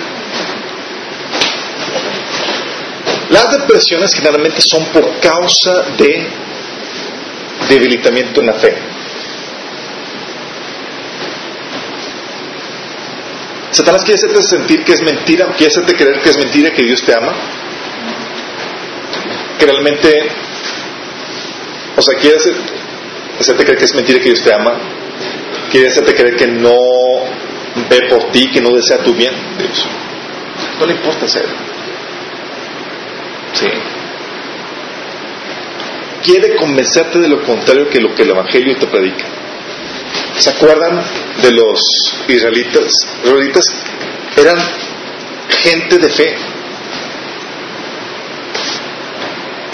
[3.30, 6.28] Las depresiones generalmente son por causa de
[7.70, 8.74] debilitamiento en la fe.
[13.72, 17.02] Satanás quiere hacerte sentir que es mentira, quiere hacerte creer que es mentira que Dios
[17.04, 17.34] te ama.
[19.58, 20.30] Que realmente,
[21.98, 25.03] o sea, quiere hacerte creer que es mentira que Dios te ama.
[25.74, 26.76] Quiere hacerte creer que no
[27.90, 29.88] ve por ti, que no desea tu bien, Dios.
[30.80, 31.48] No le importa hacer.
[33.54, 33.66] Sí.
[36.22, 39.26] Quiere convencerte de lo contrario que lo que el Evangelio te predica.
[40.38, 41.02] ¿Se acuerdan
[41.42, 41.82] de los
[42.28, 42.94] israelitas?
[43.24, 43.66] Los israelitas
[44.38, 44.60] eran
[45.64, 46.36] gente de fe.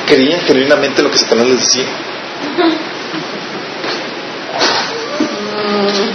[0.08, 1.84] Creían genuinamente lo que Satanás les decía.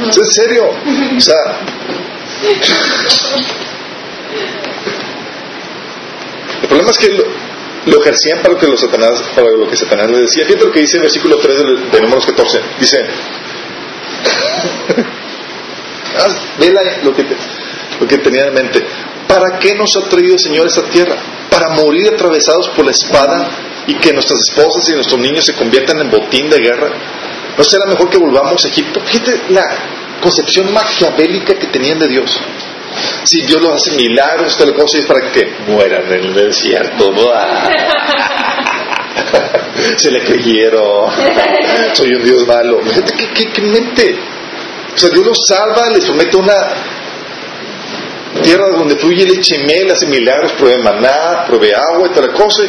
[0.07, 0.71] ¿En serio?
[1.17, 1.35] O sea,
[6.63, 7.09] el problema es que
[7.87, 10.47] lo, ejercían para lo que, los Satanás, para lo que Satanás les decía.
[10.47, 11.57] Fíjate lo que dice el versículo 3
[11.93, 12.61] de, números 14.
[12.81, 12.99] Dice,
[16.17, 16.29] Ah,
[16.61, 17.25] ve lo, que
[18.01, 18.81] lo que tenía en mente.
[19.27, 21.17] ¿Para qué nos ha traído el Señor esta tierra?
[21.51, 23.51] Para morir atravesados por la espada
[23.87, 26.91] y que nuestras esposas y nuestros niños se conviertan en botín de guerra.
[27.57, 29.01] ¿No será mejor que volvamos a Egipto?
[29.01, 29.65] Fíjate la
[30.21, 32.41] concepción maquiavélica que tenían de Dios.
[33.25, 37.13] Si Dios los hace milagros, tal cosa, es para que mueran en el desierto.
[39.97, 41.11] Se le creyeron.
[41.95, 42.81] Soy un Dios malo.
[42.83, 44.19] Fíjate qué, qué mente.
[44.95, 46.55] O sea, Dios los salva, les promete una
[48.43, 52.63] tierra donde fluye leche y miel, hace milagros, provee maná, provee agua y tal cosa.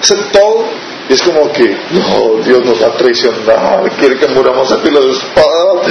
[0.00, 0.66] Hace todo.
[1.08, 5.12] Es como que, no, Dios nos va a traicionar, quiere que muramos a filo de
[5.12, 5.82] espada.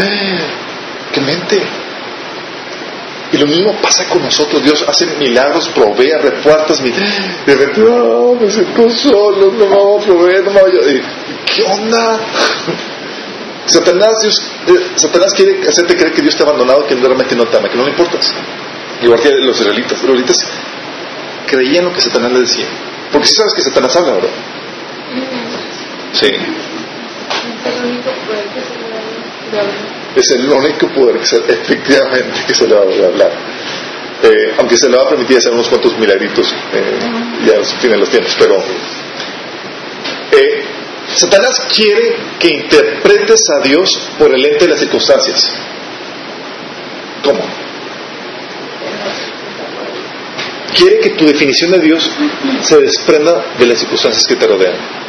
[1.12, 1.62] ¡Qué mente!
[3.32, 4.63] Y lo mismo pasa con nosotros.
[4.63, 6.80] Dios hace milagros, provee, abre puertas.
[6.82, 10.67] Y de repente, oh, me siento solo, no me va a proveer, no me va
[10.67, 11.45] a...
[11.45, 12.19] ¿Qué onda?
[13.65, 14.13] Satanás,
[14.67, 17.69] eh, Satanás quiere hacerte creer que Dios te ha abandonado, que realmente no te ama,
[17.69, 18.32] que no le importas.
[19.02, 20.04] Igual que los israelitas.
[20.04, 20.38] Los israelitas
[21.47, 22.67] creían lo que Satanás le decía.
[23.12, 24.30] Porque si sabes que Satanás habla, ¿verdad?
[26.13, 26.28] Sí.
[30.15, 33.32] Es el único poder que se, efectivamente que se le va a hablar.
[34.23, 36.99] Eh, aunque se le va a permitir hacer unos cuantos milagritos eh,
[37.45, 38.56] ya tienen los tiempos, pero
[40.32, 40.63] eh,
[41.13, 45.52] Satanás quiere que interpretes a Dios por el lente de las circunstancias.
[47.21, 47.41] ¿Cómo?
[50.76, 52.10] Quiere que tu definición de Dios
[52.62, 55.03] se desprenda de las circunstancias que te rodean.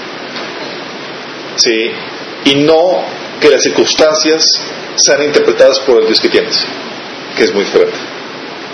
[1.56, 1.90] Sí.
[2.44, 3.04] Y no
[3.40, 4.60] que las circunstancias
[4.96, 6.64] sean interpretadas por el Dios que tienes,
[7.36, 7.96] que es muy diferente.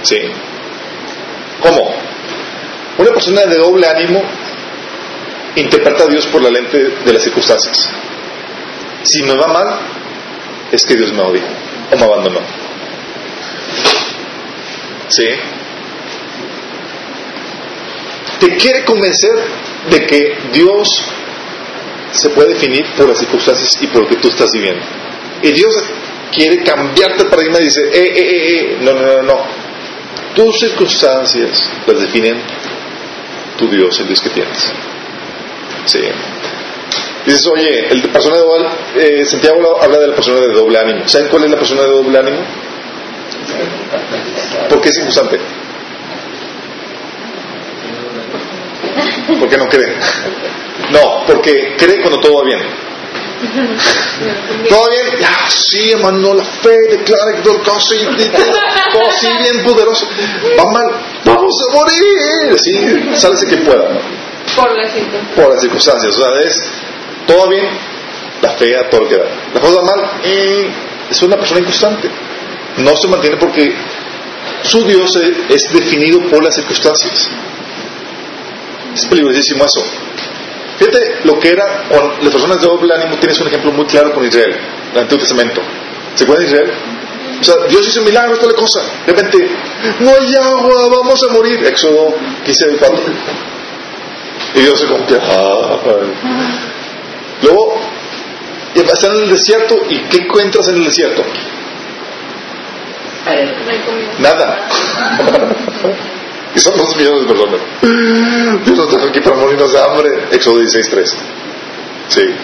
[0.03, 0.19] Sí.
[1.61, 1.95] ¿Cómo?
[2.99, 4.23] Una persona de doble ánimo
[5.57, 7.89] interpreta a Dios por la lente de las circunstancias.
[9.03, 9.81] Si me va mal,
[10.71, 11.43] es que Dios me odia
[11.91, 12.41] o me abandonó.
[15.09, 15.27] ¿Sí?
[18.39, 19.33] Te quiere convencer
[19.91, 21.03] de que Dios
[22.13, 24.83] se puede definir por las circunstancias y por lo que tú estás viviendo.
[25.43, 25.75] Y Dios
[26.33, 29.41] quiere cambiarte el paradigma y dice, eh, eh, eh, eh, no, no, no, no.
[30.35, 32.41] Tus circunstancias las definen
[33.59, 34.73] tu Dios, el Dios que tienes.
[35.87, 36.01] Sí.
[37.27, 41.07] Dices, oye, el persona de doble, eh, Santiago habla de la persona de doble ánimo.
[41.07, 42.39] ¿Saben cuál es la persona de doble ánimo?
[44.69, 45.39] ¿Por qué es inconstante?
[49.39, 49.97] ¿Por qué no cree?
[50.91, 52.61] No, porque cree cuando todo va bien.
[54.69, 55.27] ¿Todo bien?
[55.49, 60.07] Sí, hermano, la fe declara que todo caso y, todo, así bien poderoso.
[60.59, 60.87] Va mal,
[61.25, 62.59] vamos a morir.
[62.59, 63.89] Sí, sálese que pueda.
[64.57, 65.35] Por las circunstancias.
[65.37, 66.17] Por las circunstancias.
[66.17, 66.71] O sea, es
[67.27, 67.67] todo bien,
[68.43, 69.25] la fe a todo lo que da.
[69.55, 72.11] La cosa mal, y es una persona inconstante.
[72.77, 73.75] No se mantiene porque
[74.63, 75.17] su Dios
[75.49, 77.31] es definido por las circunstancias.
[78.95, 79.85] Es peligrosísimo eso.
[80.79, 83.17] Fíjate lo que era con las personas de doble ánimo.
[83.19, 84.57] Tienes un ejemplo muy claro con Israel,
[84.93, 85.61] el Antiguo Testamento.
[86.15, 86.73] ¿Se acuerdan de Israel?
[87.41, 88.81] O sea, Dios hizo un milagro, la cosa.
[89.07, 89.49] De repente,
[90.01, 91.65] no hay agua, vamos a morir.
[91.65, 92.99] Éxodo 15, 4.
[94.55, 95.19] Y Dios se confía.
[97.43, 97.81] Luego,
[98.75, 99.77] están en el desierto.
[99.89, 101.23] ¿Y qué encuentras en el desierto?
[104.19, 104.69] Nada.
[106.55, 107.61] y son dos millones de personas.
[108.65, 110.09] Dios nos trajo aquí para morirnos de hambre.
[110.33, 111.15] Éxodo 16.3.
[112.09, 112.35] Sí.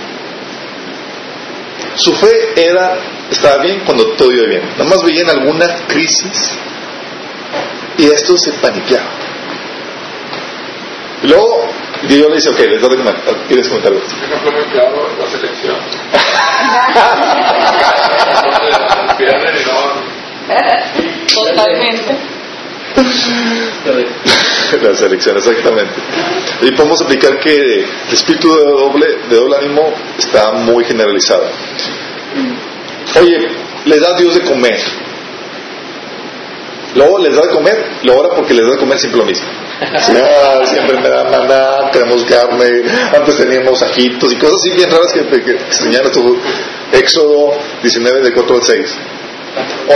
[1.97, 2.99] Su fe era,
[3.31, 4.63] estaba bien cuando todo iba bien.
[4.77, 6.57] Nada más veían alguna crisis
[7.99, 9.11] y esto se paniqueaba.
[11.23, 11.67] Y luego
[12.03, 12.97] Dios le dice, ok, les doy.
[13.49, 14.05] ¿Quieres comentar algo?
[14.53, 15.77] Muy claro, la selección.
[19.19, 19.25] Y
[19.65, 19.73] no...
[21.27, 22.36] Totalmente.
[24.83, 25.95] la selección, exactamente.
[26.63, 31.45] Y podemos aplicar que el espíritu de doble, de doble ánimo está muy generalizado.
[33.21, 33.49] Oye,
[33.85, 34.81] le da Dios de comer.
[36.95, 39.47] Luego les da de comer, lo ora porque les da de comer siempre lo mismo.
[39.79, 42.83] Ah, siempre me da maná, tenemos carne,
[43.15, 46.39] antes teníamos ajitos y cosas así bien raras que, que extrañaron tu
[46.93, 48.97] Éxodo 19 de 4 al 6.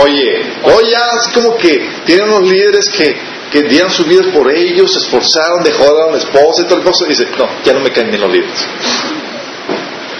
[0.01, 3.15] Oye, oye, así como que tienen unos líderes que,
[3.51, 7.09] que dieron sus vidas por ellos, se esforzaron, dejaron la esposa y tal cosa, y
[7.09, 8.67] dice, no, ya no me caen bien los líderes.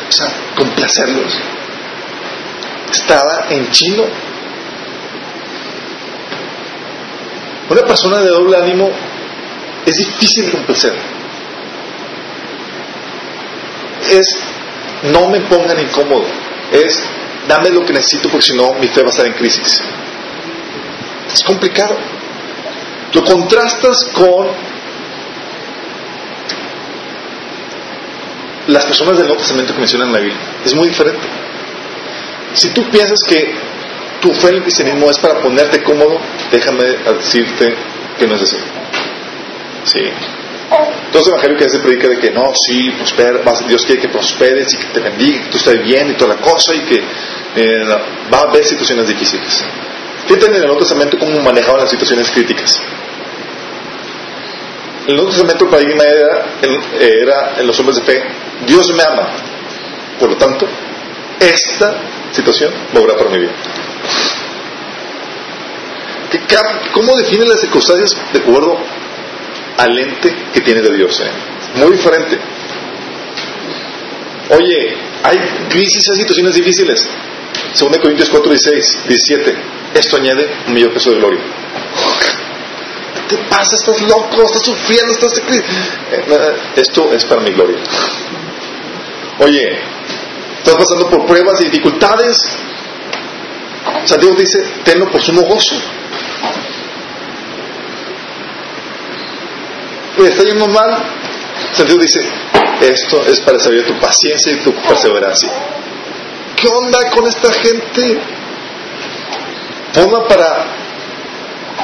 [0.09, 1.33] O sea, complacerlos.
[2.91, 4.03] Estaba en chino.
[7.69, 8.91] Una persona de doble ánimo
[9.85, 10.93] es difícil complacer.
[14.09, 14.43] Es
[15.03, 16.25] no me pongan incómodo.
[16.71, 17.07] Es
[17.51, 19.81] dame lo que necesito porque si no mi fe va a estar en crisis.
[21.33, 21.97] Es complicado.
[23.13, 24.47] Lo contrastas con
[28.67, 30.41] las personas del Nuevo Testamento que mencionan en la Biblia.
[30.63, 31.27] Es muy diferente.
[32.53, 33.53] Si tú piensas que
[34.21, 36.19] tu fe en el cristianismo es para ponerte cómodo,
[36.51, 36.83] déjame
[37.17, 37.75] decirte
[38.17, 38.57] que no es así.
[39.83, 40.03] Sí.
[41.05, 44.73] Entonces el evangelio que se predica de que no, sí, prospera, Dios quiere que prosperes
[44.73, 47.03] y que te bendiga, que tú estés bien y toda la cosa y que
[47.55, 47.83] eh,
[48.33, 49.63] va a haber situaciones difíciles.
[50.27, 52.81] Fíjate en el Nuevo Testamento cómo manejaban las situaciones críticas.
[55.03, 56.45] En el Nuevo Testamento el paradigma era,
[56.99, 58.23] era en los hombres de fe,
[58.65, 59.29] Dios me ama,
[60.19, 60.67] por lo tanto,
[61.39, 61.95] esta
[62.31, 63.51] situación va para mi vida.
[66.93, 68.77] ¿Cómo definen las circunstancias de acuerdo
[69.77, 71.19] al ente que tiene de Dios?
[71.21, 71.79] Eh?
[71.79, 72.37] Muy diferente.
[74.49, 75.37] Oye, hay
[75.69, 77.07] crisis, hay situaciones difíciles.
[77.73, 79.55] 2 Corintios 4, 16, 17.
[79.93, 81.41] Esto añade un mayor peso de gloria.
[83.29, 83.75] ¿Qué te pasa?
[83.75, 85.37] Estás loco, estás sufriendo, estás...
[85.37, 87.77] Eh, esto es para mi gloria.
[89.39, 89.79] Oye,
[90.57, 92.37] estás pasando por pruebas y dificultades.
[94.05, 95.75] Santiago dice, tenlo por sumo gozo.
[100.17, 101.03] Y está yendo mal.
[101.71, 102.19] Santiago dice,
[102.81, 105.49] esto es para saber tu paciencia y tu perseverancia.
[106.61, 108.19] ¿Qué onda con esta gente?
[109.93, 110.67] ¿Forma para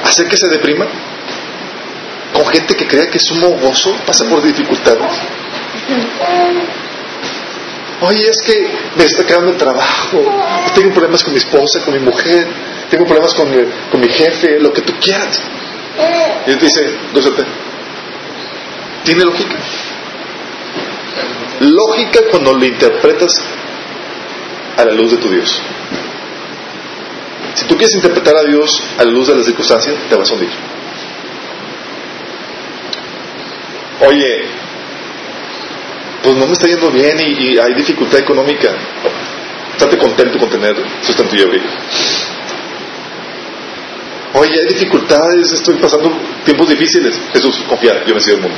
[0.04, 0.86] hacer que se deprima?
[2.32, 5.02] Con gente que crea que es sumo gozo, pasa por dificultades.
[8.02, 10.24] Oye, es que me está quedando el trabajo,
[10.76, 12.48] tengo problemas con mi esposa, con mi mujer,
[12.92, 13.58] tengo problemas con mi,
[13.90, 15.40] con mi jefe, lo que tú quieras.
[16.46, 17.44] Y él dice, gózate.
[19.04, 19.56] ¿Tiene lógica?
[21.62, 23.44] Lógica cuando lo interpretas
[24.78, 25.62] a la luz de tu Dios.
[27.56, 30.34] Si tú quieres interpretar a Dios a la luz de las circunstancias, te vas a
[30.36, 30.50] hundir.
[34.08, 34.46] Oye,
[36.22, 38.70] pues no me está yendo bien y, hay dificultad económica.
[39.72, 41.36] Estate contento con tener sustento.
[44.34, 46.12] Oye, hay dificultades, estoy pasando
[46.46, 47.20] tiempos difíciles.
[47.34, 48.58] Jesús, confía, yo me sido el mundo.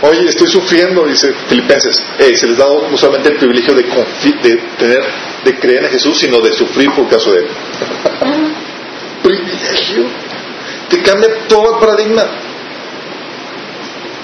[0.00, 2.00] Oye, estoy sufriendo, dice Filipenses.
[2.18, 3.82] se les dado no solamente el privilegio de,
[4.78, 5.02] tener,
[5.44, 7.46] de creer en Jesús, sino de sufrir por caso de Él.
[9.22, 10.04] privilegio.
[10.88, 12.24] Te cambia todo el paradigma.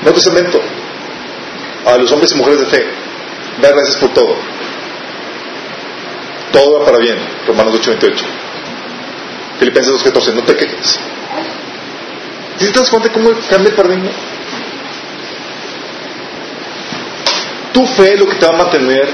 [0.03, 0.61] Nuevo Testamento.
[1.87, 2.87] A los hombres y mujeres de fe.
[3.61, 4.37] Da gracias por todo.
[6.53, 7.19] Todo va para bien.
[7.49, 8.25] Romanos 8:28.
[9.59, 10.35] Filipenses 2:14.
[10.35, 11.01] No te quejes.
[12.61, 14.11] ¿Y te das cuenta cómo cambia el paradigma?
[17.75, 19.13] Tu fe es lo que te va a mantener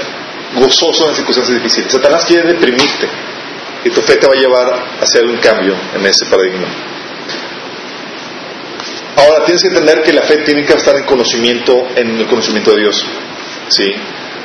[0.55, 1.91] gozoso en circunstancias difíciles.
[1.91, 3.09] Satanás quiere deprimirte
[3.83, 6.67] y tu fe te va a llevar a hacer un cambio en ese paradigma.
[9.17, 12.71] Ahora tienes que entender que la fe tiene que estar en conocimiento, en el conocimiento
[12.71, 13.03] de Dios.
[13.69, 13.95] ¿Sí?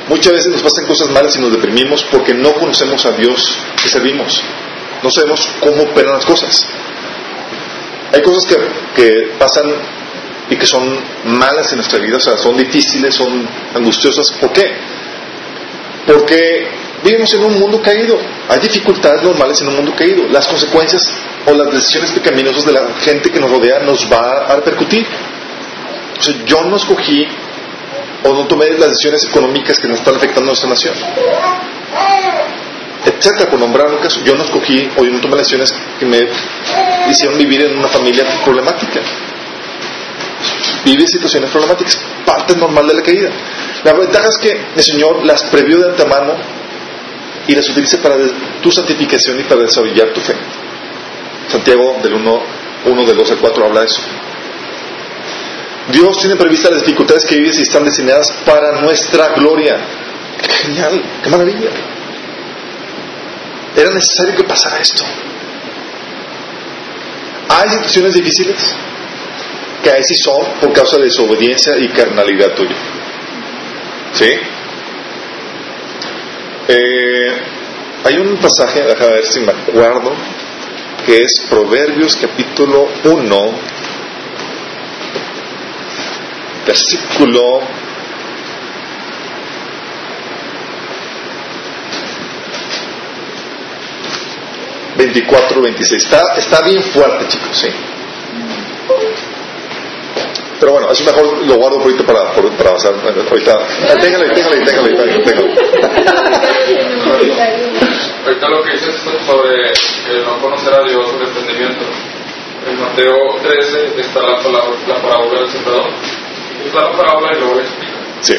[0.09, 3.87] Muchas veces nos pasan cosas malas y nos deprimimos porque no conocemos a Dios que
[3.87, 4.41] servimos.
[5.03, 6.65] No sabemos cómo operan las cosas.
[8.13, 8.55] Hay cosas que,
[8.95, 9.65] que pasan
[10.49, 14.31] y que son malas en nuestra vida, o sea, son difíciles, son angustiosas.
[14.39, 14.63] ¿Por qué?
[16.05, 16.67] Porque
[17.03, 18.17] vivimos en un mundo caído.
[18.47, 20.25] Hay dificultades normales en un mundo caído.
[20.29, 21.01] Las consecuencias
[21.45, 25.05] o las decisiones pecaminosas de la gente que nos rodea nos va a repercutir.
[25.05, 27.27] O yo no escogí
[28.23, 30.95] o no tomé las decisiones económicas que nos están afectando a nuestra nación.
[33.05, 34.21] Etcétera, por nombrar un caso.
[34.23, 36.19] Yo no escogí o yo no tomé las decisiones que me
[37.09, 39.01] hicieron vivir en una familia problemática
[40.85, 43.29] vive situaciones problemáticas, parte normal de la caída.
[43.83, 46.33] La ventaja es que el Señor las previó de antemano
[47.47, 48.15] y las utilice para
[48.61, 50.35] tu santificación y para desarrollar tu fe.
[51.49, 52.41] Santiago del 1,
[52.85, 54.01] 1 del 2 al 4 habla de eso.
[55.91, 59.77] Dios tiene previstas las dificultades que vives y están diseñadas para nuestra gloria.
[60.41, 61.01] ¡Qué genial!
[61.23, 61.69] ¡Qué maravilla!
[63.75, 65.03] Era necesario que pasara esto.
[67.49, 68.75] Hay situaciones difíciles
[69.83, 72.75] que ahí sí son por causa de desobediencia y carnalidad tuya.
[74.13, 74.31] ¿Sí?
[76.69, 77.31] Eh,
[78.03, 80.11] hay un pasaje, déjame ver si me acuerdo,
[81.05, 83.51] que es Proverbios capítulo 1,
[86.65, 87.61] versículo
[94.97, 96.03] veinticuatro, veintiséis.
[96.03, 97.67] Está, está bien fuerte, chicos, sí.
[100.59, 102.93] Pero bueno, es mejor lo guardo por ahorita para, para avanzar.
[103.29, 103.59] Ahorita,
[104.01, 105.53] téngale, téngale, téngale, téngale.
[108.25, 108.95] Ahorita lo que dices
[109.25, 109.71] sobre
[110.11, 111.85] el no conocer a Dios, sobre entendimiento.
[112.67, 115.89] En Mateo 13 está la, palabra, la parábola del sembrador.
[116.65, 117.93] Está la parábola y luego la explica.
[118.21, 118.35] Sí.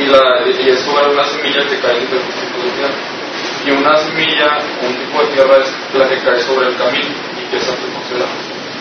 [0.00, 2.94] Y, la, y es sobre una semilla que cae en diferentes tipos de tierra.
[3.66, 7.50] Y una semilla, un tipo de tierra es la que cae sobre el camino y
[7.50, 7.88] que es antes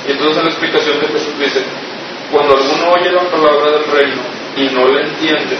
[0.07, 1.63] Y entonces en la explicación de Jesús dice,
[2.31, 4.21] cuando alguno oye la palabra del reino
[4.55, 5.57] y no la entiende,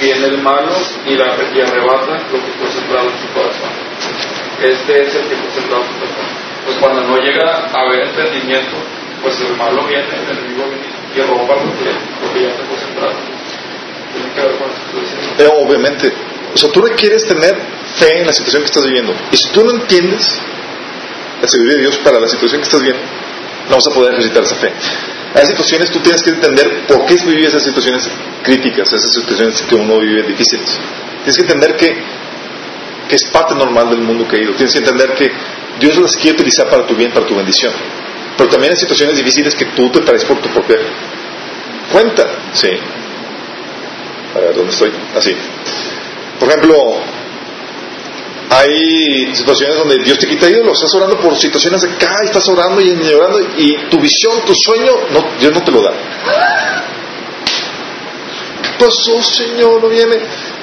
[0.00, 0.72] viene el malo
[1.06, 3.70] y, la, y arrebata lo que fue sembrado en su corazón.
[4.62, 6.26] Este es el que fue sembrado en su corazón.
[6.66, 8.76] Pues cuando no llega a haber entendimiento,
[9.22, 12.62] pues el malo viene, el enemigo viene y roba lo que, lo que ya te
[12.64, 13.16] fue sembrado.
[14.12, 16.12] Tiene que ver con eh, Obviamente.
[16.54, 17.54] O sea, tú requieres tener
[17.96, 19.14] fe en la situación que estás viviendo.
[19.30, 20.40] Y si tú no entiendes
[21.40, 23.02] la seguridad de Dios para la situación que estás viviendo,
[23.68, 24.72] no vas a poder ejercitar esa fe.
[25.38, 28.10] Hay situaciones, tú tienes que entender por qué vives esas situaciones
[28.42, 30.68] críticas, esas situaciones que uno vive difíciles.
[31.18, 31.96] Tienes que entender que,
[33.08, 34.52] que es parte normal del mundo caído.
[34.54, 35.30] Tienes que entender que
[35.78, 37.72] Dios las quiere utilizar para tu bien, para tu bendición.
[38.36, 40.76] Pero también hay situaciones difíciles que tú te traes por tu propia
[41.92, 42.24] cuenta.
[42.54, 42.70] Sí.
[44.34, 44.90] A ver, ¿dónde estoy?
[45.16, 45.36] Así.
[46.40, 47.00] Por ejemplo,
[48.50, 52.80] hay situaciones donde Dios te quita ídolos, estás orando por situaciones de acá, estás orando
[52.80, 54.92] y orando y tu visión, tu sueño,
[55.38, 55.92] Dios no te lo da.
[58.62, 59.82] ¿Qué pasó, Señor?
[59.82, 60.16] No viene.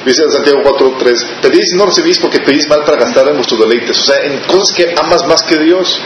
[0.05, 3.59] Dice en Santiago 4.3, pedís y no recibís porque pedís mal para gastar en vuestros
[3.59, 3.97] deleites.
[3.97, 6.01] O sea, en cosas que amas más que Dios.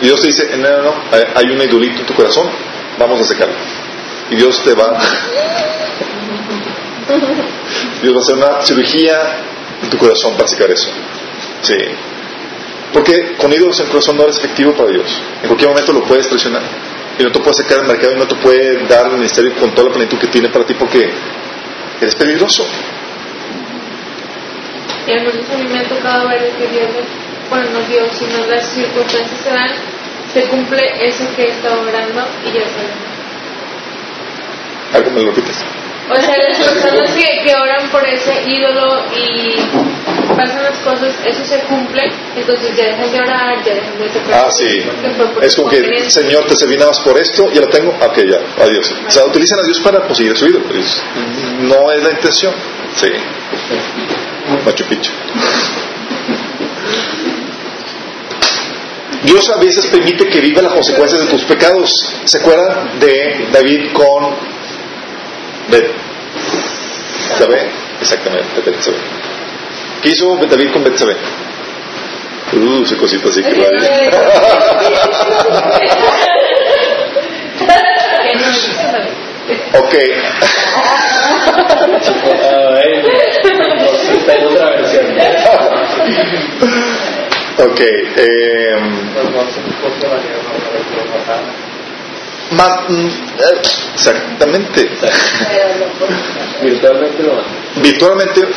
[0.00, 0.94] Y Dios te dice, no, no, no,
[1.34, 2.48] hay un idolito en tu corazón,
[2.98, 3.54] vamos a secarlo.
[4.30, 4.98] Y Dios te va...
[8.02, 9.47] Dios va a hacer una cirugía
[9.82, 10.90] en tu corazón para sacar eso.
[11.62, 11.76] Sí.
[12.92, 15.20] Porque con ídolos en el corazón no eres efectivo para Dios.
[15.42, 16.62] En cualquier momento lo puedes traicionar.
[17.18, 19.72] Y no te puede sacar del mercado y no te puede dar el ministerio con
[19.72, 21.10] toda la plenitud que tiene para ti porque
[22.00, 22.64] eres peligroso.
[25.06, 26.90] Y a mí me ha tocado ver que Dios,
[27.50, 29.70] bueno, no Dios, sino las circunstancias se dan,
[30.32, 33.08] se cumple eso que está orando y ya se
[34.96, 35.64] ¿Algo me lo repites?
[36.10, 39.56] O sea, las personas que, que oran por ese ídolo y
[40.34, 42.02] pasan las cosas, eso se cumple,
[42.34, 44.46] entonces ya dejan de orar, ya dejan de tocar.
[44.46, 44.82] Ah, sí.
[45.42, 48.62] Es como que, Señor, te serví nada más por esto, ya lo tengo, ok, ya,
[48.62, 48.94] adiós.
[49.06, 50.64] O sea, utilizan a Dios para conseguir su ídolo.
[51.60, 52.54] No es la intención.
[52.94, 53.08] Sí.
[54.64, 55.10] Machu Picchu.
[59.24, 61.90] Dios a veces permite que viva las consecuencias de tus pecados.
[62.24, 64.57] ¿Se acuerdan de David con
[67.38, 67.68] ¿Sabe?
[68.00, 68.96] Exactamente, Betsabé.
[70.02, 71.16] ¿Qué hizo David con Betsabé?
[72.52, 73.88] Uh, esa cosita así que vale.
[79.74, 79.94] ok.
[87.58, 87.80] ok.
[88.16, 88.76] Eh,
[92.52, 93.60] más, mm, eh,
[93.94, 94.90] exactamente.
[96.62, 97.42] Virtualmente lo
[97.82, 98.48] Virtualmente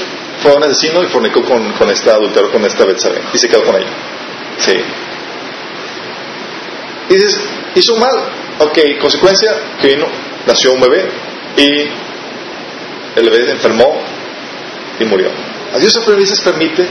[0.41, 3.63] fue un asesino y fornicó con, con esta adultero, con esta Betsabe, y se quedó
[3.63, 3.91] con ella.
[4.57, 4.73] Sí.
[7.09, 8.31] Y dices, hizo mal.
[8.59, 10.07] Ok, consecuencia, que vino,
[10.45, 11.09] nació un bebé
[11.57, 11.89] y
[13.19, 14.01] el bebé enfermó
[14.99, 15.29] y murió.
[15.73, 16.87] A Dios a veces permite,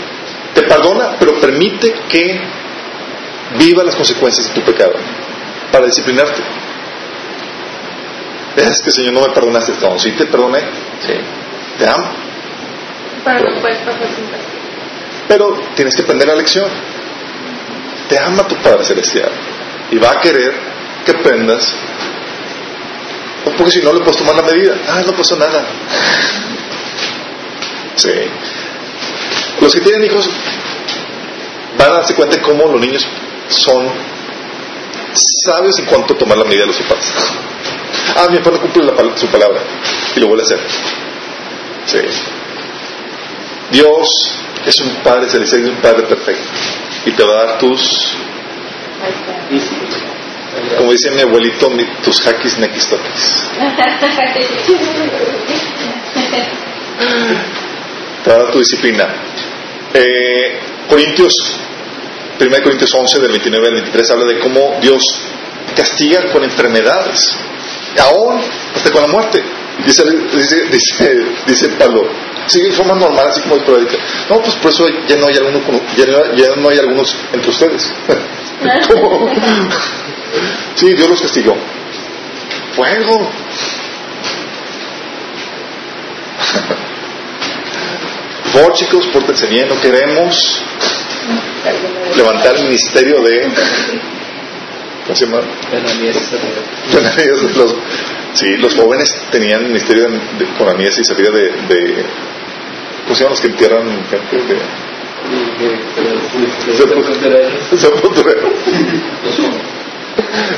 [0.54, 2.40] te perdona, pero permite que
[3.58, 4.92] viva las consecuencias de tu pecado
[5.70, 6.42] para disciplinarte.
[8.56, 9.72] Es que Señor no me perdonaste.
[9.80, 10.60] No, sí te perdoné.
[11.06, 11.14] Sí.
[11.78, 12.10] Te amo.
[13.24, 14.26] Pero no puedes pasar sin
[15.28, 16.68] Pero tienes que aprender la lección.
[18.08, 19.30] Te ama tu Padre Celestial.
[19.90, 20.52] Y va a querer
[21.04, 21.74] que aprendas.
[23.44, 24.74] Porque si no le puedes tomar la medida.
[24.88, 25.64] Ah, no pasó nada.
[27.96, 28.12] Sí.
[29.60, 30.28] Los que tienen hijos,
[31.78, 33.06] van a darse cuenta de cómo los niños
[33.48, 33.88] son
[35.44, 37.12] sabios en cuanto a tomar la medida de los papás.
[38.16, 38.82] Ah, mi papá cumple
[39.16, 39.60] su palabra
[40.14, 40.60] y lo vuelve a hacer.
[41.86, 41.98] Sí.
[43.70, 44.32] Dios
[44.66, 46.48] es un Padre celestial y un Padre perfecto
[47.06, 48.14] y te va a dar tus,
[50.76, 51.70] como dice mi abuelito,
[52.02, 53.50] tus hackis nequis toquis.
[58.24, 59.06] Te va a dar tu disciplina.
[59.94, 61.34] Eh, Corintios,
[62.38, 65.02] 1 Corintios 11, del 29 al 23, habla de cómo Dios
[65.74, 67.36] castiga con enfermedades,
[67.98, 68.40] aún
[68.74, 69.42] hasta con la muerte.
[69.84, 72.02] Dice, dice, dice, dice Pablo,
[72.46, 73.96] sigue en forma normal, así como esporádica.
[74.28, 75.60] No, pues por eso ya no hay, alguno
[75.96, 77.90] ya no, ya no hay algunos entre ustedes.
[78.88, 79.30] ¿Cómo?
[80.74, 81.56] Sí, Dios los castigó.
[82.76, 83.30] Fuego.
[88.52, 90.60] Por chicos, pórtense bien, no queremos
[92.16, 93.48] levantar el ministerio de.
[95.04, 95.40] ¿Cómo se llama?
[97.56, 97.74] los,
[98.34, 102.04] sí, los jóvenes tenían ministerio de, de, con Anías y Zafira de, de.
[103.04, 104.36] ¿Cómo se llaman los que entierran gente?
[104.36, 104.60] De.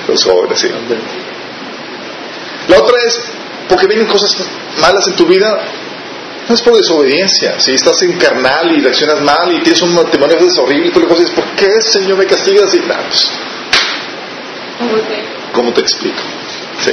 [0.09, 0.69] Los jóvenes, sí.
[2.69, 3.33] La otra es
[3.69, 4.47] porque vienen cosas
[4.81, 5.59] malas en tu vida.
[6.49, 7.59] No es por desobediencia.
[7.59, 11.07] Si estás en carnal y reaccionas mal y tienes un matrimonio horrible y tú le
[11.07, 12.75] dices, ¿por qué Señor me castigas?
[12.75, 13.33] Y nada, pues,
[15.53, 16.21] ¿cómo te explico?
[16.81, 16.93] Sí.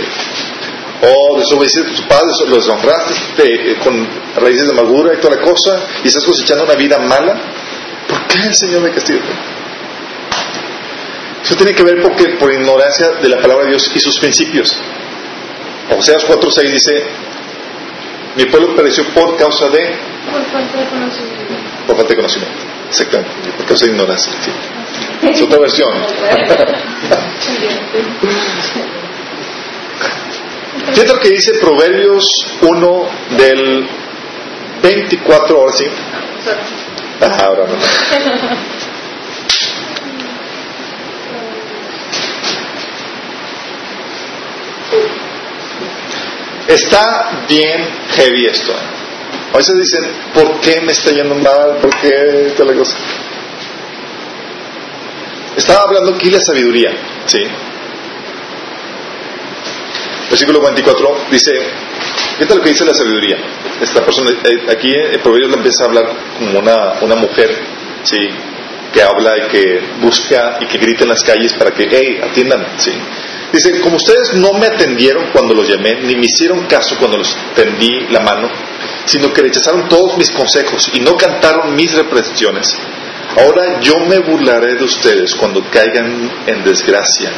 [1.02, 5.18] O desobedeciste a tus padres, o los deshonraste te- eh, con raíces de amargura y
[5.22, 7.36] toda la cosa, y estás cosechando una vida mala.
[8.08, 9.22] ¿Por qué el Señor me castiga?
[11.44, 14.78] Eso tiene que ver porque por ignorancia de la palabra de Dios y sus principios.
[15.98, 17.04] Oseas 4.6 dice,
[18.36, 19.80] mi pueblo pereció por causa de,
[20.32, 21.54] Por falta de conocimiento.
[21.88, 22.58] por falta de conocimiento.
[22.90, 24.34] Exactamente, por causa de ignorancia.
[24.44, 24.52] sí.
[25.30, 25.90] Es otra versión.
[30.94, 32.26] Fíjate lo que dice Proverbios
[32.62, 33.88] 1 del
[34.82, 35.86] 24, ahora sí.
[37.22, 37.76] Ah, ahora no.
[46.68, 48.74] Está bien heavy esto.
[49.54, 50.04] A veces dicen,
[50.34, 51.78] ¿por qué me está yendo mal?
[51.82, 52.96] ¿Por qué tal cosa?
[55.56, 56.92] Estaba hablando aquí la sabiduría,
[57.26, 57.40] ¿sí?
[60.30, 61.52] Versículo 24 dice,
[62.38, 63.38] fíjate lo que dice la sabiduría.
[63.82, 66.06] Esta persona, eh, aquí en Proverbios le empieza a hablar
[66.38, 67.50] como una, una mujer,
[68.04, 68.18] ¿sí?
[68.94, 72.66] Que habla y que busca y que grita en las calles para que, hey, atiendan,
[72.78, 72.92] ¿sí?
[73.52, 77.36] Dice, como ustedes no me atendieron cuando los llamé, ni me hicieron caso cuando los
[77.56, 78.48] tendí la mano,
[79.06, 82.78] sino que rechazaron todos mis consejos y no cantaron mis reprensiones,
[83.40, 87.32] ahora yo me burlaré de ustedes cuando caigan en desgracia.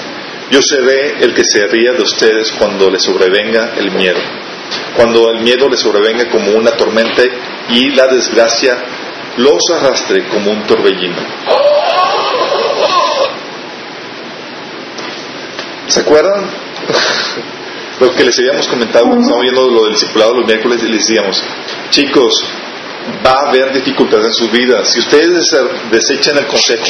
[0.49, 4.19] Yo seré el que se ría de ustedes cuando les sobrevenga el miedo.
[4.95, 7.23] Cuando el miedo les sobrevenga como una tormenta
[7.69, 8.77] y la desgracia
[9.37, 11.21] los arrastre como un torbellino.
[15.87, 16.45] ¿Se acuerdan?
[18.01, 21.43] lo que les habíamos comentado cuando viendo lo del discipulado los miércoles y les decíamos,
[21.91, 22.43] chicos,
[23.25, 24.89] va a haber dificultades en sus vidas.
[24.91, 25.49] Si ustedes
[25.91, 26.85] desechan el consejo,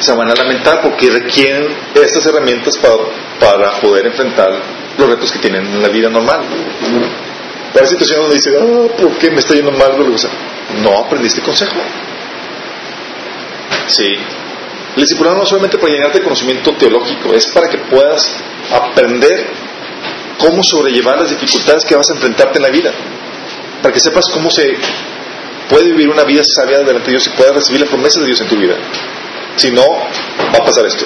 [0.00, 2.96] se van a lamentar porque requieren estas herramientas para,
[3.40, 4.50] para poder enfrentar
[4.98, 6.40] los retos que tienen en la vida normal.
[7.78, 9.92] Hay situaciones donde dicen, ah, ¿por qué me está yendo mal?
[10.82, 11.76] No aprendiste consejo.
[13.88, 14.14] Sí.
[14.96, 18.34] El discipulado no es solamente para llenarte de conocimiento teológico, es para que puedas
[18.72, 19.46] aprender
[20.38, 22.92] cómo sobrellevar las dificultades que vas a enfrentarte en la vida.
[23.82, 24.76] Para que sepas cómo se
[25.68, 28.40] puede vivir una vida sabia delante de Dios y puedas recibir las promesas de Dios
[28.40, 28.76] en tu vida.
[29.56, 31.04] Si no, va a pasar esto.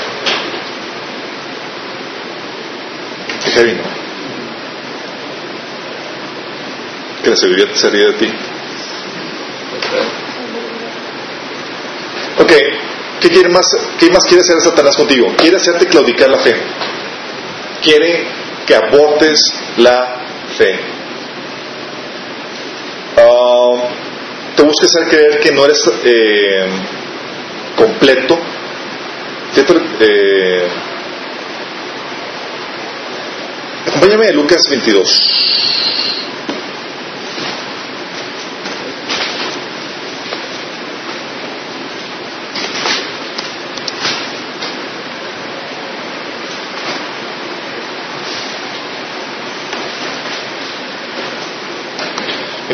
[3.45, 3.77] Qué heavy,
[7.31, 8.27] la sabiduría se ríe de ti.
[12.39, 12.53] Ok,
[13.21, 13.67] ¿qué, quiere más,
[13.99, 15.33] ¿qué más quiere hacer Satanás contigo?
[15.37, 16.55] Quiere hacerte claudicar la fe.
[17.83, 18.27] Quiere
[18.67, 20.23] que abortes la
[20.57, 20.90] fe.
[24.57, 26.67] Te busca hacer creer que no eres eh,
[27.77, 28.39] completo.
[30.01, 30.69] Eh,
[33.87, 35.09] acompáñame a Lucas 22.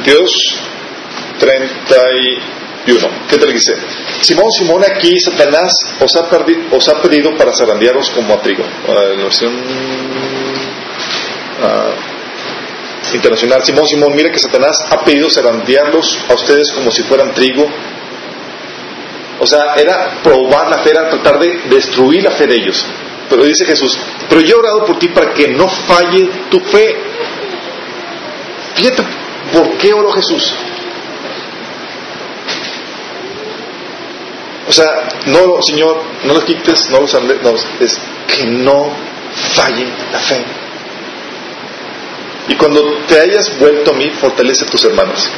[0.07, 0.33] Veintidós,
[1.39, 3.09] treinta y y 1.
[3.29, 3.75] ¿Qué te le dice?
[4.21, 6.29] Simón, Simón, aquí Satanás os ha,
[6.71, 8.65] os ha pedido para zarandearos como a trigo.
[9.17, 9.53] Versión
[11.63, 13.65] uh, internacional.
[13.65, 17.69] Simón, Simón, mire que Satanás ha pedido zarandearlos a ustedes como si fueran trigo.
[19.41, 22.87] O sea, era probar la fe, era tratar de destruir la fe de ellos.
[23.29, 23.99] Pero dice Jesús,
[24.29, 26.97] pero yo he orado por ti para que no falle tu fe.
[28.77, 29.03] Fíjate,
[29.53, 30.55] ¿por qué oró Jesús?
[34.69, 38.91] O sea, no, Señor, no los quites, no los no, es que no
[39.55, 40.45] falle la fe.
[42.49, 45.31] Y cuando te hayas vuelto a mí, fortalece a tus hermanos.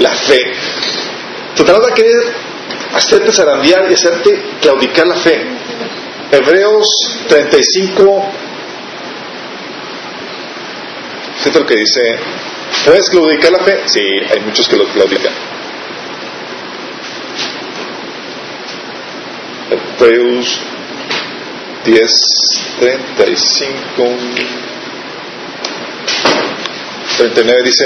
[0.00, 0.52] la fe.
[1.54, 2.34] Satanás va a querer
[2.94, 5.46] hacerte zarandear y hacerte claudicar la fe.
[6.30, 8.32] Hebreos 35,
[11.38, 12.00] fíjate lo que dice,
[12.84, 13.82] ¿puedes claudicar la fe?
[13.86, 15.32] Sí, hay muchos que lo claudican.
[19.70, 20.60] Hebreos
[21.84, 22.62] 10,
[23.16, 24.04] 35,
[27.18, 27.84] 39 dice,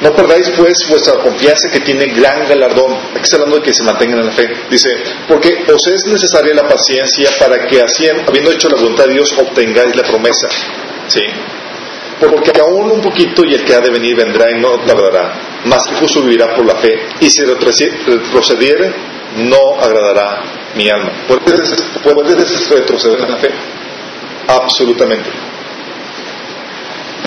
[0.00, 2.94] No perdáis pues vuestra confianza que tiene gran galardón.
[3.10, 4.48] Aquí está hablando de que se mantengan en la fe.
[4.70, 4.88] Dice,
[5.28, 9.34] porque os es necesaria la paciencia para que así, habiendo hecho la voluntad de Dios,
[9.38, 10.48] obtengáis la promesa.
[11.06, 11.20] ¿Sí?
[12.18, 15.60] Porque aún un poquito y el que ha de venir vendrá y no tardará.
[15.64, 16.94] Más que justo vivirá por la fe.
[17.20, 18.94] Y si retrocediere,
[19.36, 20.42] no agradará
[20.76, 21.12] mi alma.
[21.28, 23.50] ¿Puedes retroceder en la fe?
[24.48, 25.49] Absolutamente.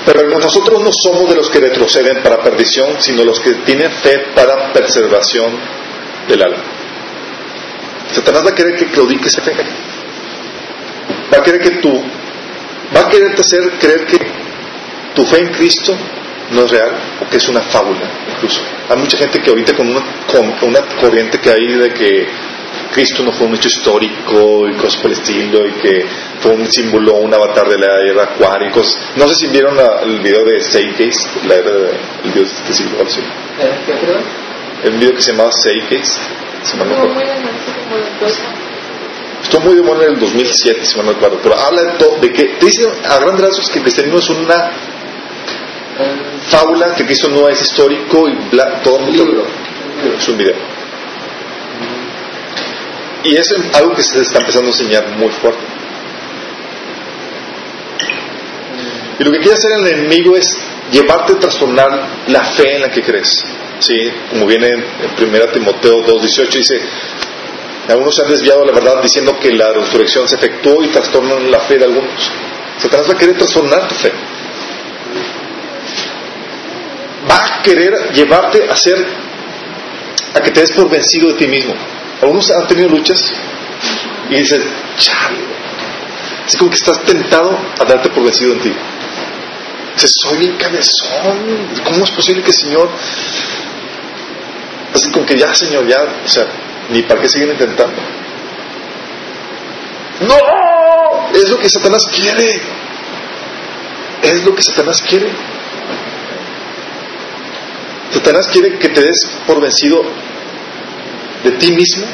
[0.06, 4.32] Pero nosotros no somos de los que retroceden para perdición, sino los que tienen fe
[4.36, 5.52] para preservación
[6.28, 6.64] del alma.
[8.12, 9.54] Satanás va a querer que claudiques fe.
[11.34, 12.04] Va a querer que tú,
[12.96, 14.20] va a quererte hacer creer que
[15.16, 15.96] tu fe en Cristo
[16.52, 16.92] no es real
[17.22, 18.02] o que es una fábula,
[18.36, 18.62] incluso.
[18.90, 22.28] Hay mucha gente que ahorita con una, con una corriente que hay de que
[22.94, 26.06] Cristo no fue un hecho histórico y cosas por el estilo y que
[26.40, 28.98] fue un símbolo, un avatar de la era acuaria y cosas.
[29.16, 31.18] No sé si vieron el video de Seikes,
[31.48, 31.90] la era de,
[32.24, 32.98] el video de este siglo.
[34.84, 36.06] El video que se llamaba Seikes.
[36.64, 36.86] Si no
[39.42, 41.40] Estuvo muy de moda en el 2007, si no me acuerdo.
[41.42, 44.30] Pero habla de todo, de que te dicen a grandes rasgos que el cristianismo es
[44.30, 44.72] una
[46.48, 49.00] fábula, que Cristo no es histórico y bla, todo.
[49.08, 49.46] Libro.
[50.18, 50.73] Es un video.
[53.24, 55.64] Y es algo que se está empezando a enseñar muy fuerte.
[59.20, 60.58] Y lo que quiere hacer el enemigo es
[60.92, 63.44] llevarte a trastornar la fe en la que crees.
[63.80, 64.12] ¿Sí?
[64.30, 64.84] Como viene en
[65.20, 66.82] 1 Timoteo 2.18, dice,
[67.90, 71.60] algunos se han desviado la verdad diciendo que la resurrección se efectuó y trastornan la
[71.60, 72.32] fe de algunos.
[72.78, 74.12] Satanás va a querer trastornar tu fe.
[77.30, 79.06] Va a querer llevarte a ser,
[80.34, 81.74] a que te des por vencido de ti mismo.
[82.24, 83.20] Algunos han tenido luchas
[84.30, 84.64] y dicen,
[84.98, 85.44] chale.
[86.48, 88.74] Es como que estás tentado a darte por vencido en ti.
[89.96, 91.68] Dices, soy bien cabezón.
[91.84, 92.90] ¿Cómo es posible que el Señor...
[94.94, 96.48] Así como que ya, Señor, ya, o sea,
[96.92, 98.02] ni para qué siguen intentando.
[100.22, 102.62] No, es lo que Satanás quiere.
[104.22, 105.30] Es lo que Satanás quiere.
[108.12, 110.06] Satanás quiere que te des por vencido
[111.44, 112.06] de ti mismo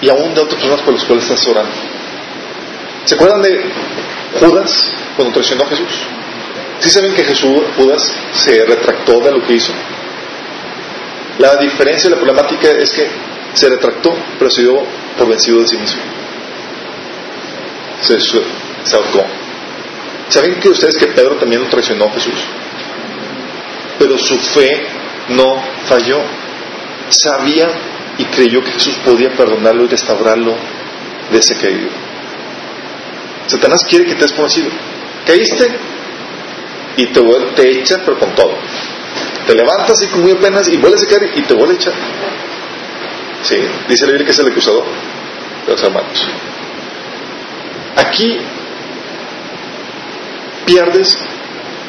[0.00, 1.72] y aún de otras personas por las cuales estás orando.
[3.04, 3.64] ¿Se acuerdan de
[4.40, 6.06] Judas cuando traicionó a Jesús?
[6.80, 9.72] ¿Sí saben que Jesús, Judas se retractó de lo que hizo?
[11.38, 13.08] La diferencia, la problemática es que
[13.54, 14.82] se retractó, pero se dio
[15.16, 16.02] por vencido de sí mismo.
[18.00, 19.24] Se, ahorcó.
[20.28, 22.34] ¿Saben que ustedes que Pedro también lo traicionó a Jesús?
[23.98, 24.86] Pero su fe
[25.30, 26.20] no falló.
[27.08, 27.68] Sabía
[28.18, 30.56] y creyó que Jesús podía perdonarlo y restaurarlo
[31.30, 31.88] de ese caído.
[33.46, 34.68] Satanás quiere que te conocido.
[35.24, 35.78] Caíste
[36.96, 37.20] y te,
[37.54, 38.54] te echa, pero con todo.
[39.46, 41.94] Te levantas y con muy apenas y vuelves a caer y te vuelve a echar.
[43.42, 43.56] Sí,
[43.88, 44.84] dice la Biblia que es el acusador
[45.64, 46.28] de los hermanos.
[47.96, 48.38] Aquí
[50.66, 51.16] pierdes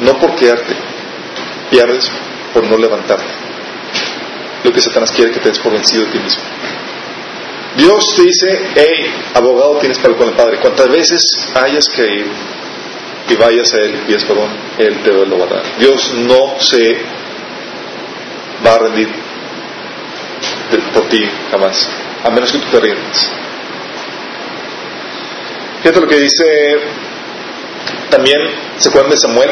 [0.01, 0.75] no por quedarte,
[1.69, 2.09] pierdes
[2.53, 3.48] por no levantarte
[4.63, 6.43] lo que Satanás quiere que te des por vencido de ti mismo.
[7.77, 10.59] Dios te dice, hey, abogado tienes para con el Padre.
[10.59, 11.21] Cuantas veces
[11.55, 12.25] hayas ir
[13.29, 15.63] y vayas a Él y pides perdón, Él te lo va a dar.
[15.79, 16.97] Dios no se
[18.65, 19.07] va a rendir
[20.93, 21.87] por ti jamás,
[22.23, 23.31] a menos que tú te rindas.
[25.81, 26.45] Fíjate lo que dice
[28.09, 28.39] también
[28.79, 29.49] ¿Se acuerdan de Samuel?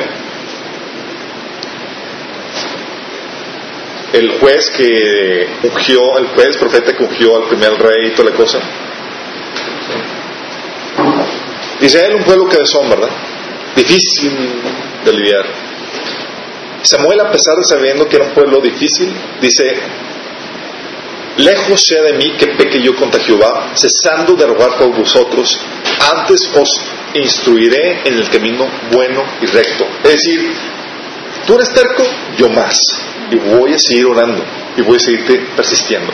[4.17, 8.35] El juez que ungió, el juez profeta que ungió al primer rey y toda la
[8.35, 8.59] cosa.
[11.79, 13.09] Israel un pueblo que son, ¿verdad?
[13.75, 14.33] Difícil
[15.05, 15.45] de lidiar.
[16.81, 19.75] Samuel, a pesar de sabiendo que era un pueblo difícil, dice,
[21.37, 25.59] lejos sea de mí que peque yo contra Jehová, cesando de rogar por vosotros,
[26.15, 26.81] antes os
[27.13, 29.85] instruiré en el camino bueno y recto.
[30.05, 30.53] Es decir,
[31.45, 32.03] tú eres terco,
[32.35, 33.06] yo más.
[33.31, 34.43] Y voy a seguir orando
[34.77, 36.11] y voy a seguirte persistiendo.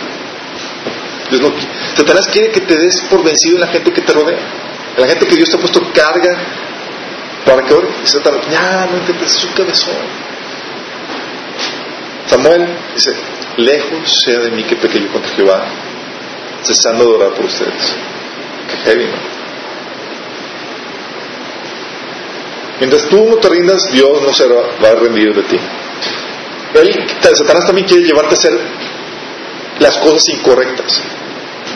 [1.30, 1.54] Dios no,
[1.96, 4.40] Satanás quiere que te des por vencido en la gente que te rodea.
[4.96, 6.38] En la gente que Dios te ha puesto carga
[7.46, 7.88] para que ore.
[8.04, 9.96] Satanás, ya, no intentes, es un cabezón.
[12.28, 13.16] Samuel dice,
[13.58, 15.66] lejos sea de mí que pequeño contra Jehová,
[16.64, 17.96] cesando de orar por ustedes.
[18.70, 19.44] Qué heavy, ¿no?
[22.80, 25.58] Mientras tú no te rindas, Dios no se va a rendir de ti.
[26.74, 28.60] Él, Satanás también quiere llevarte a hacer
[29.80, 31.02] las cosas incorrectas.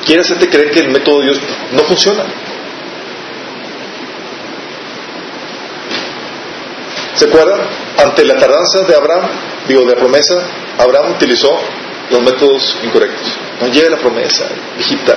[0.06, 1.40] Quiere hacerte creer que el método de Dios
[1.74, 2.24] no funciona.
[7.16, 7.60] ¿Se acuerdan?
[7.98, 9.28] Ante la tardanza de Abraham,
[9.68, 10.36] digo, de la promesa,
[10.78, 11.60] Abraham utilizó
[12.12, 13.38] los métodos incorrectos.
[13.60, 14.46] No llega la promesa,
[14.80, 15.16] hijita,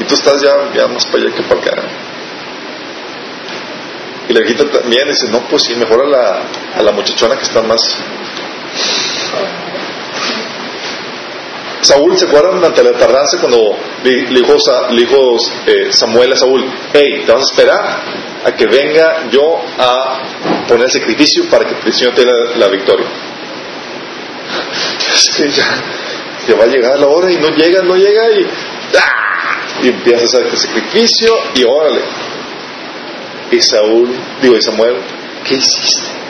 [0.00, 1.82] y tú estás ya, ya más para allá que para acá.
[4.28, 6.42] Y la hijita también dice, no, pues sí, mejor a la,
[6.78, 7.80] a la muchachona que está más...
[11.82, 14.56] Saúl, ¿se acuerdan ante la tardanza cuando le, dijo,
[14.96, 18.02] dijo eh, Samuel a Saúl, hey, te vas a esperar
[18.44, 23.06] a que venga yo a poner el sacrificio para que el Señor te la, victoria?
[25.36, 25.64] Que ya,
[26.46, 28.46] ya, va a llegar la hora y no llega, no llega y,
[28.98, 29.82] ¡ah!
[29.82, 32.02] y empiezas a hacer el sacrificio y órale.
[33.50, 34.96] Y Saúl, digo, Samuel,
[35.44, 36.21] ¿qué hiciste?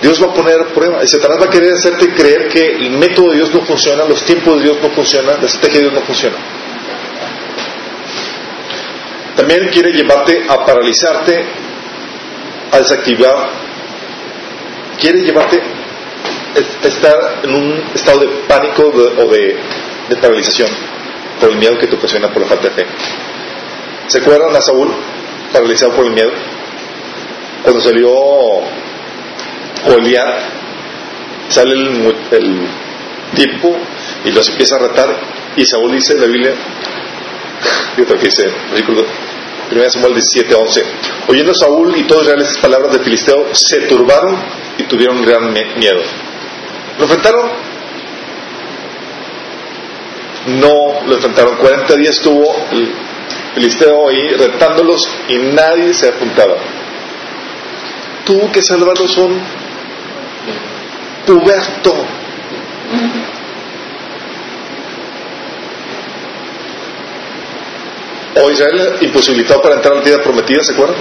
[0.00, 1.02] Dios va a poner prueba.
[1.02, 4.24] Y Satanás va a querer hacerte creer que el método de Dios no funciona, los
[4.24, 6.36] tiempos de Dios no funcionan, la estrategia de Dios no funciona.
[9.36, 11.44] También quiere llevarte a paralizarte,
[12.72, 13.50] a desactivar.
[15.00, 15.62] Quiere llevarte
[16.82, 19.56] a estar en un estado de pánico o de,
[20.20, 20.68] paralización
[21.40, 22.86] por el miedo que te ocasiona por la falta de fe.
[24.08, 24.92] ¿Se acuerdan a Saúl
[25.52, 26.32] paralizado por el miedo?
[27.62, 28.10] Cuando salió
[29.88, 30.40] Goliat,
[31.48, 32.68] sale el,
[33.34, 33.76] tipo
[34.24, 35.08] y los empieza a retar
[35.54, 36.54] y Saúl dice en la Biblia,
[38.00, 39.04] otro que dice, versículo
[39.70, 40.82] 1 Samuel 17, 11,
[41.28, 44.36] oyendo Saúl y todos Israel esas palabras de Filisteo, se turbaron
[44.78, 46.00] y tuvieron gran miedo.
[46.96, 47.50] ¿Lo enfrentaron?
[50.46, 51.56] No lo enfrentaron.
[51.56, 52.92] 40 días estuvo el
[53.54, 56.56] Filisteo ahí retándolos y nadie se apuntaba.
[58.24, 59.38] Tuvo que salvarlos son
[61.28, 61.94] puberto.
[68.40, 70.96] O Israel imposibilitado para entrar a la tierra prometida, ¿se acuerdan?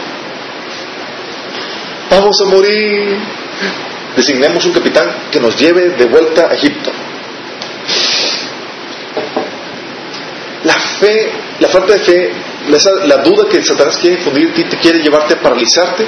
[2.10, 3.18] Vamos a morir.
[4.18, 6.92] Designemos un capitán que nos lleve de vuelta a Egipto.
[10.64, 12.32] La fe, la falta de fe,
[13.06, 16.06] la, duda que Satanás quiere infundir te quiere llevarte a paralizarte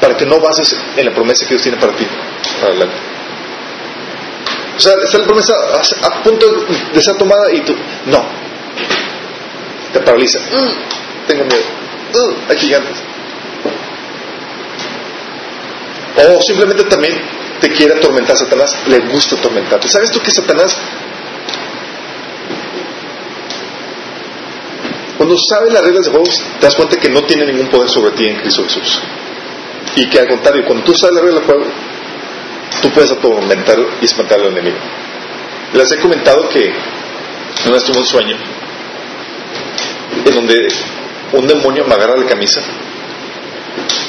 [0.00, 2.06] para que no bases en la promesa que Dios tiene para ti.
[2.62, 3.13] Adelante.
[4.76, 5.54] O sea, está la promesa
[6.02, 6.46] a, punto
[6.92, 7.74] de ser tomada y tú,
[8.06, 8.24] no.
[9.92, 10.38] Te paraliza.
[10.40, 11.62] Mm, tengo miedo.
[12.12, 13.02] Mm, hay gigantes.
[16.16, 17.14] O simplemente también
[17.60, 18.36] te quiere atormentar.
[18.36, 19.88] Satanás le gusta atormentarte.
[19.88, 20.76] ¿Sabes tú que Satanás,
[25.16, 26.26] cuando sabe las reglas de juego,
[26.58, 29.00] te das cuenta que no tiene ningún poder sobre ti en Cristo Jesús?
[29.96, 31.64] Y que al contrario, cuando tú sabes las reglas de juego,
[32.80, 34.76] tú puedes atormentar y espantar al enemigo.
[35.72, 36.72] Les he comentado que
[37.64, 38.36] una vez tuve un sueño
[40.24, 40.68] en donde
[41.32, 42.60] un demonio me agarra la camisa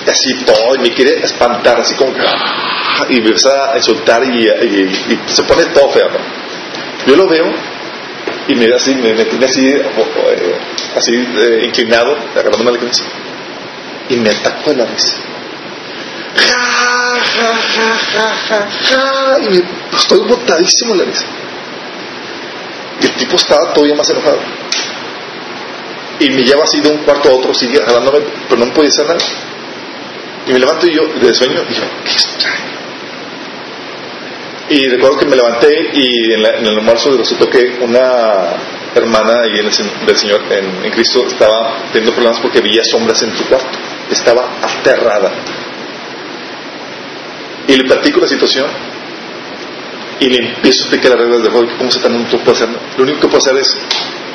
[0.07, 3.05] así todo y me quiere espantar así como ¡ah!
[3.09, 4.47] y me empieza a insultar y,
[5.27, 6.07] se pone todo feo
[7.07, 7.51] yo lo veo
[8.47, 9.83] y me así me, tiene así eh,
[10.95, 13.03] así eh, inclinado agarrándome la camisa
[14.09, 15.15] y me atacó de la risa
[16.35, 19.63] ja, ja, ja, ja, ja, y me,
[19.95, 21.25] estoy botadísimo en la risa.
[23.01, 24.39] Y el tipo estaba todavía más enojado.
[26.19, 28.89] Y me lleva así de un cuarto a otro, sigue jalándome, pero no me podía
[28.89, 29.19] hacer nada.
[30.47, 32.75] Y me levanto y yo, de sueño, y yo, qué extraño.
[34.69, 38.55] Y recuerdo que me levanté y en, el almuerzo resultó que una
[38.95, 43.45] hermana y del Señor en, en, Cristo estaba teniendo problemas porque veía sombras en su
[43.45, 43.77] cuarto.
[44.09, 45.31] estaba aterrada.
[47.67, 48.67] Y le platico la situación
[50.19, 52.69] y le empiezo a explicar las reglas de juego, cómo se no puede hacer.
[52.97, 53.77] Lo único que puede hacer es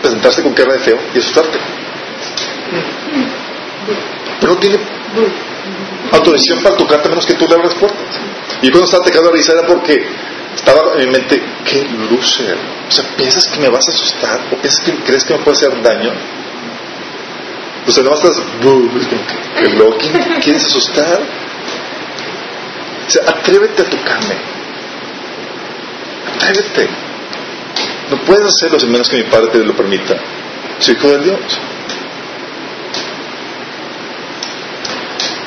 [0.02, 1.58] presentarse con cara de feo y asustarte.
[4.40, 4.78] Pero no tiene
[6.12, 8.20] autorización para tocarte menos que tú le abras puertas.
[8.62, 10.04] Y cuando estaba atacando a risa era porque
[10.54, 12.58] estaba en mi mente, qué loser.
[12.88, 14.40] O sea, ¿piensas que me vas a asustar?
[14.52, 16.12] ¿O piensas que crees que me puede hacer daño?
[17.86, 18.40] O sea, no estás,
[19.98, 21.20] ¿quién quieres asustar?
[23.18, 24.36] Atrévete a tocarme.
[26.36, 26.88] Atrévete.
[28.10, 30.16] No puedes hacerlo sin menos que mi padre te lo permita.
[30.78, 31.40] Soy hijo de Dios.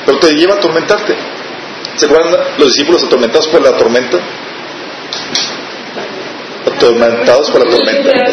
[0.06, 1.16] Pero te lleva a atormentarte.
[1.96, 4.18] ¿Se acuerdan los discípulos atormentados por la tormenta?
[6.66, 8.24] Atormentados por la tormenta.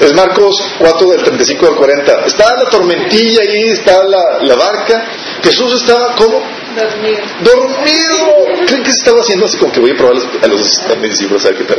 [0.00, 2.26] Es Marcos 4 del 35 al 40.
[2.26, 5.04] Está la tormentilla ahí, está la, la barca.
[5.42, 6.42] Jesús estaba como
[6.74, 7.22] Dormido.
[7.42, 8.66] dormido.
[8.66, 11.44] ¿Creen que se estaba haciendo así como que voy a probar a los, a discípulos
[11.46, 11.78] a ver qué tal?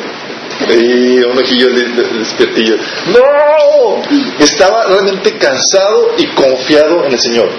[0.80, 2.78] Y un ojillo de, de- de despiertillo.
[3.08, 4.02] ¡No!
[4.40, 7.50] Estaba realmente cansado y confiado en el Señor.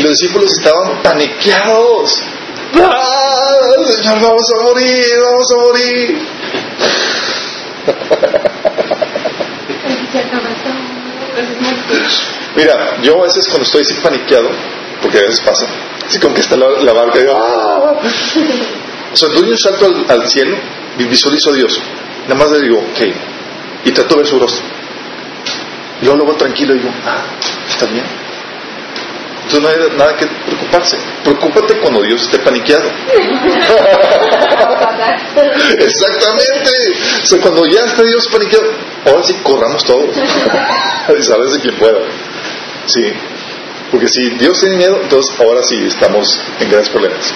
[0.00, 2.22] Y los discípulos estaban paniqueados.
[2.74, 3.52] ¡Ah,
[3.86, 6.18] Señor, vamos a morir, vamos a morir!
[12.56, 14.48] Mira, yo a veces cuando estoy así paniqueado,
[15.02, 15.66] porque a veces pasa,
[16.08, 18.00] así como que está la, barca y digo, ¡ah!
[19.12, 20.56] O sea, doy un salto al, cielo
[20.98, 21.78] y visualizo a Dios.
[22.22, 23.00] Nada más le digo, ok,
[23.84, 24.64] y trato de ver su rostro.
[26.00, 27.22] Y luego veo tranquilo digo, ah,
[27.68, 28.19] ¿está bien?
[29.50, 30.96] Entonces no hay nada que preocuparse.
[31.24, 32.84] Preocúpate cuando Dios esté paniqueado.
[35.78, 36.70] Exactamente.
[37.22, 38.70] O sea, cuando ya está Dios paniqueado,
[39.06, 40.16] ahora sí corramos todos.
[41.18, 41.98] y sabes de quién pueda.
[42.86, 43.12] Sí.
[43.90, 47.34] Porque si Dios tiene miedo, entonces ahora sí estamos en grandes problemas.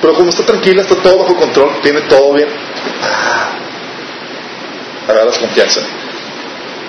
[0.00, 2.48] Pero como está tranquila, está todo bajo control, tiene todo bien,
[3.02, 3.50] ah,
[5.08, 5.80] agarras confianza.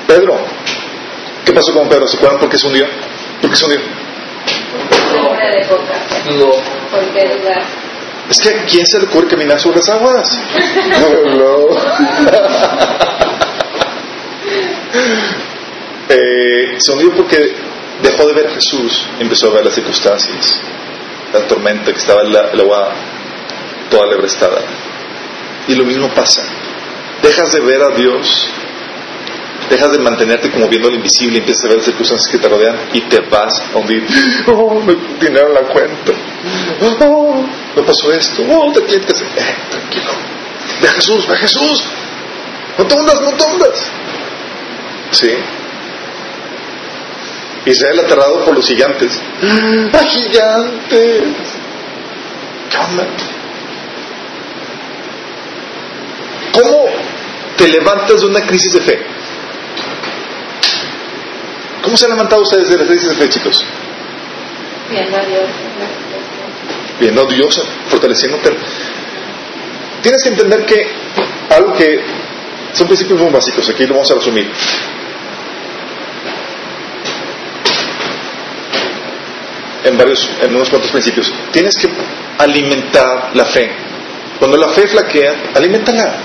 [0.05, 0.37] Pedro,
[1.43, 2.05] ¿qué pasó con Pedro?
[2.07, 2.85] ¿Se acuerdan por qué se hundió?
[3.41, 3.98] ¿Por qué se hundió?
[5.49, 6.29] Hombre de poca fe.
[6.29, 6.51] Dudó.
[6.91, 7.63] Porque dudar.
[8.29, 10.39] Es que ¿a quién se le ocurre caminar sobre las aguas?
[11.37, 11.69] No.
[16.11, 17.53] Eh, se hundió porque
[18.01, 20.59] dejó de ver a Jesús, empezó a ver las circunstancias,
[21.31, 22.95] la tormenta que estaba el, el agua
[23.91, 24.59] toda lebrestada.
[25.67, 26.41] Y lo mismo pasa.
[27.21, 28.49] Dejas de ver a Dios,
[29.69, 32.49] dejas de mantenerte como viendo lo invisible y empiezas a ver las circunstancias que te
[32.49, 34.05] rodean y te vas a hundir.
[34.47, 36.11] Oh, me dinero la cuenta.
[37.01, 37.45] Oh,
[37.75, 38.43] me pasó esto.
[38.49, 39.21] Oh, te tienes.
[39.21, 40.11] Eh, tranquilo.
[40.81, 41.83] Ve a Jesús, ve a Jesús.
[42.77, 43.91] No te hundas, no te hundas.
[45.11, 45.31] Sí.
[47.65, 49.21] Israel aterrado por los gigantes.
[49.93, 51.23] ¡Ah, gigantes!
[56.53, 56.85] ¿Cómo
[57.57, 59.18] te levantas de una crisis de fe?
[61.81, 63.63] ¿Cómo se han levantado ustedes de la crisis de fe, chicos?
[64.89, 65.43] Viendo a Dios.
[66.99, 68.51] Viendo a Dios, fortaleciéndote.
[70.01, 70.87] Tienes que entender que
[71.49, 72.01] algo que
[72.73, 74.51] son principios muy básicos, aquí lo vamos a resumir.
[79.83, 81.31] En varios, en unos cuantos principios.
[81.51, 81.89] Tienes que
[82.37, 83.71] alimentar la fe.
[84.37, 86.17] Cuando la fe flaquea, alimentala.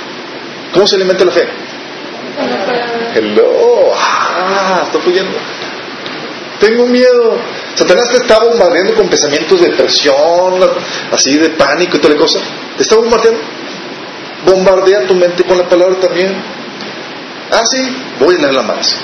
[0.72, 1.48] ¿Cómo se alimenta la fe?
[3.14, 5.38] Hello, ah, está fluyendo.
[6.58, 7.38] Tengo miedo.
[7.74, 10.60] Satanás te está bombardeando con pensamientos de depresión,
[11.12, 12.40] así de pánico y toda la cosa.
[12.76, 13.40] Te está bombardeando.
[14.46, 16.34] Bombardea tu mente con la palabra también.
[17.52, 18.96] Ah, sí, voy a leerla más.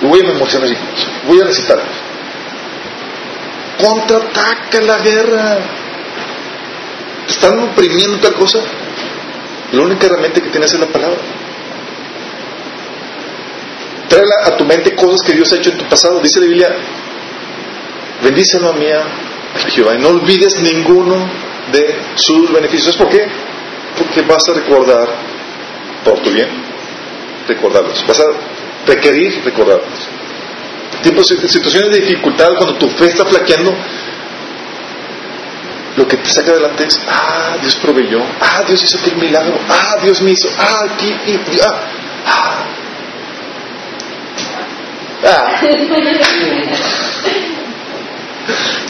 [0.00, 1.08] Y voy a memorizar versículos.
[1.26, 1.86] Voy a recitarlos.
[3.82, 5.58] Contraataca la guerra.
[7.28, 8.60] Están oprimiendo tal cosa.
[9.72, 11.18] La única herramienta que tienes es la palabra.
[14.08, 16.20] Trae a tu mente cosas que Dios ha hecho en tu pasado.
[16.20, 16.68] Dice la Biblia,
[18.22, 19.02] bendice alma mía
[19.54, 21.28] a Jehová y no olvides ninguno
[21.72, 22.96] de sus beneficios.
[22.96, 23.26] ¿Por qué?
[23.98, 25.08] Porque vas a recordar
[26.04, 26.48] por tu bien,
[27.48, 28.04] recordarlos.
[28.06, 28.24] Vas a
[28.86, 30.08] requerir recordarlos.
[31.02, 33.74] Tiempos, situaciones de dificultad, cuando tu fe está flaqueando,
[35.96, 39.96] lo que te saca adelante es, ah, Dios proveyó, ah, Dios hizo aquel milagro, ah,
[40.02, 41.80] Dios me hizo, ah, aquí, y, ah,
[42.26, 42.64] ah.
[45.24, 45.60] Ah.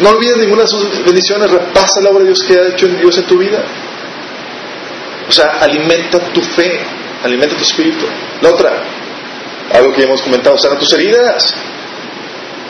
[0.01, 2.99] No olvides ninguna de sus bendiciones, repasa la obra de Dios que ha hecho en
[2.99, 3.59] Dios en tu vida.
[5.29, 6.81] O sea, alimenta tu fe,
[7.25, 8.05] alimenta tu espíritu.
[8.43, 8.71] La otra,
[9.73, 11.55] algo que ya hemos comentado, sana tus heridas.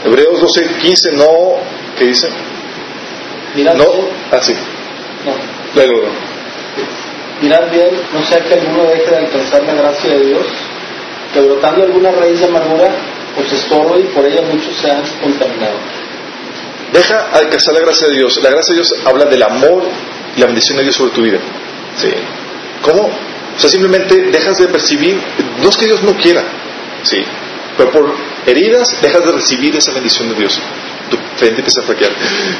[0.05, 1.57] Hebreos 12, 15, no,
[1.99, 2.29] ¿qué dice?
[3.57, 3.85] Mirad No,
[4.31, 4.55] así.
[5.25, 5.33] no.
[5.75, 6.09] Luego,
[7.43, 10.47] Mirad bien, no sea que alguno deje de alcanzar la gracia de Dios,
[11.35, 12.89] que brotando alguna raíz de amargura
[13.39, 15.81] os estorbe y por ella muchos sean contaminados.
[16.93, 18.41] deja alcanzar la gracia de Dios.
[18.43, 19.85] La gracia de Dios habla del amor
[20.37, 21.39] y la bendición de Dios sobre tu vida.
[21.97, 22.11] Sí.
[22.83, 23.03] ¿Cómo?
[23.57, 25.19] O sea, simplemente dejas de percibir,
[25.63, 26.43] no es que Dios no quiera,
[27.03, 27.17] sí,
[27.77, 28.15] pero por
[28.45, 30.61] heridas dejas de recibir esa bendición de Dios.
[31.11, 32.13] Tu fe empieza a flaquear.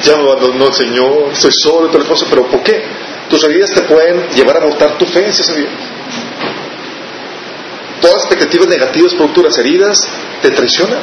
[0.03, 2.83] Ya me abandonó el Señor, estoy solo todo el cosa, pero ¿por qué?
[3.29, 5.69] Tus heridas te pueden llevar a botar tu fe, ¿sí sabía?
[8.01, 10.09] Todas las expectativas negativas producto de las heridas
[10.41, 11.01] te traicionan,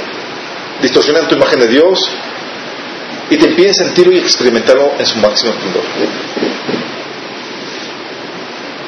[0.83, 1.99] distorsionan tu imagen de Dios
[3.31, 5.83] y te impiden sentirlo y experimentarlo en su máximo esplendor.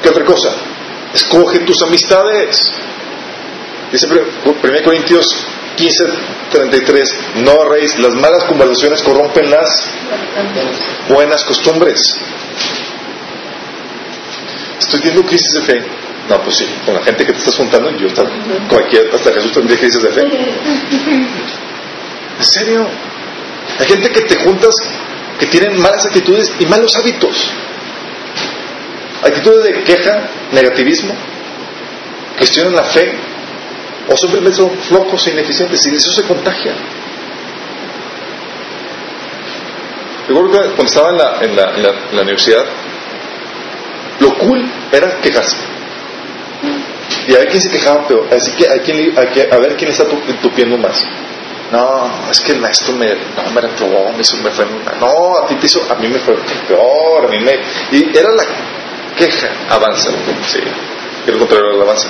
[0.01, 0.49] ¿Qué otra cosa?
[1.13, 2.71] Escoge tus amistades.
[3.91, 5.25] Dice 1 Corintios
[5.77, 6.05] 15,
[6.51, 9.89] 33, no reis, las malas conversaciones corrompen las
[11.09, 11.99] buenas costumbres.
[14.79, 15.96] Estoy teniendo crisis de fe.
[16.29, 19.53] No, pues sí, con la gente que te estás juntando, yo también, cualquier, hasta Jesús
[19.53, 20.21] tendría crisis de fe.
[22.39, 22.87] ¿En serio?
[23.79, 24.75] Hay gente que te juntas
[25.39, 27.49] que tienen malas actitudes y malos hábitos.
[29.23, 31.15] Actitudes de queja, negativismo,
[32.37, 33.13] cuestionan la fe,
[34.09, 36.73] o simplemente son flojos e ineficientes y eso se contagia.
[40.27, 42.65] Recuerdo que cuando estaba en la, en la, en la, en la universidad,
[44.19, 45.76] lo cool era quejarse.
[47.27, 48.27] Y a ver quién se quejaba peor.
[48.33, 51.03] Así que a, quién, a, que- a ver quién está tu- tupiendo más.
[51.71, 54.65] No, es que el maestro me, no, me reprobó, me, hizo, me fue.
[55.01, 56.35] No, a ti te hizo, a mí me fue
[56.67, 57.59] peor, a mí me...
[57.91, 58.43] Y era la
[59.17, 60.11] queja, avanza.
[60.47, 60.59] Sí,
[61.25, 62.07] quiero contrario al avanza.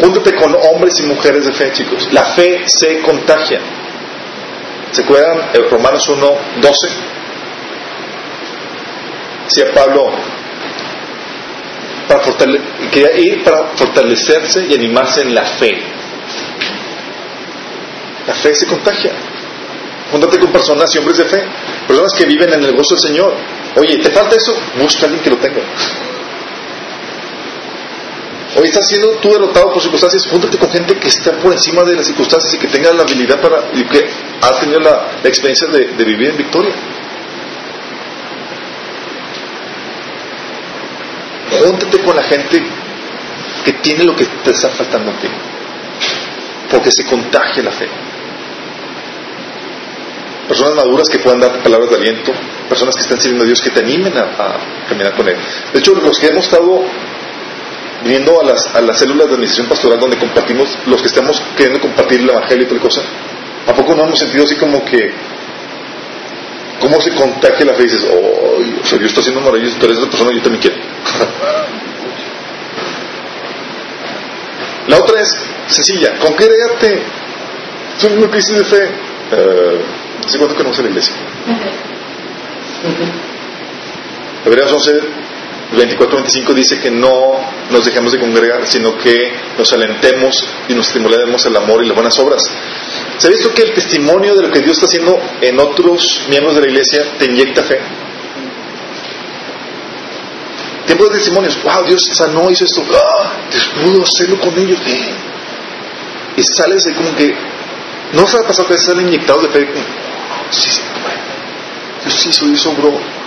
[0.00, 2.08] Júntate con hombres y mujeres de fe, chicos.
[2.12, 3.60] La fe se contagia.
[4.90, 5.50] ¿Se acuerdan?
[5.52, 6.88] Eh, Romanos 1, 12.
[9.44, 10.12] Decía Pablo,
[12.08, 12.20] para
[12.90, 15.82] quería ir para fortalecerse y animarse en la fe.
[18.26, 19.12] La fe se contagia.
[20.10, 21.42] Júntate con personas y hombres de fe,
[21.88, 23.34] personas que viven en el gozo del Señor.
[23.76, 24.54] Oye, ¿te falta eso?
[24.78, 25.62] Busca a alguien que lo tenga.
[28.54, 31.94] Hoy estás siendo tú derrotado por circunstancias, júntate con gente que está por encima de
[31.96, 34.06] las circunstancias y que tenga la habilidad para, y que
[34.42, 36.74] ha tenido la, experiencia de vivir en victoria.
[41.60, 42.62] Júntate con la gente
[43.64, 45.28] que tiene lo que te está faltando a ti,
[46.70, 47.88] porque se contagia la fe.
[50.48, 52.32] Personas maduras que puedan dar palabras de aliento,
[52.68, 55.36] personas que están sirviendo a Dios, que te animen a, a caminar con Él.
[55.72, 56.84] De hecho, los que hemos estado
[58.02, 61.80] viniendo a las, a las células de administración pastoral donde compartimos, los que estamos queriendo
[61.80, 63.02] compartir el Evangelio y tal cosa,
[63.66, 65.12] ¿a poco no hemos sentido así como que,
[66.82, 69.98] cómo se contagia la fe y dices, oh, sea, Dios está haciendo maravillas, tú eres
[69.98, 70.76] esa persona, yo también quiero.
[74.88, 75.28] la otra es
[75.68, 77.04] sencilla, congrégate,
[77.98, 78.82] soy una crisis de fe.
[79.32, 79.80] Eh,
[80.26, 81.14] ¿Hace cuánto que no a la iglesia?
[84.44, 85.00] Hebreos 11,
[85.72, 87.34] 24-25 dice que no
[87.70, 91.94] nos dejemos de congregar, sino que nos alentemos y nos estimulemos el amor y las
[91.94, 92.42] buenas obras.
[93.18, 96.54] ¿Se ha visto que el testimonio de lo que Dios está haciendo en otros miembros
[96.54, 97.80] de la iglesia te inyecta fe?
[100.86, 103.32] Tiempo de testimonios, wow, Dios sanó, hizo esto, ¡Ah!
[103.50, 104.78] Dios pudo hacerlo con ellos.
[104.86, 105.14] eh.
[106.36, 107.34] Y sales de como que,
[108.12, 109.68] no se ha pasado que salen inyectados de fe,
[110.50, 110.82] sí, sí,
[112.04, 113.21] Dios hizo, Dios obró.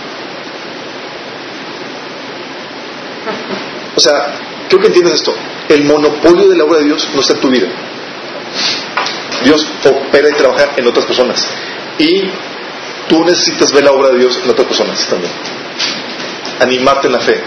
[3.96, 5.34] O sea, creo que entiendes esto.
[5.68, 7.66] El monopolio de la obra de Dios no está en tu vida.
[9.42, 11.48] Dios opera y trabaja en otras personas.
[11.98, 12.30] Y
[13.08, 15.32] tú necesitas ver la obra de Dios en otras personas también.
[16.60, 17.42] Animarte en la fe.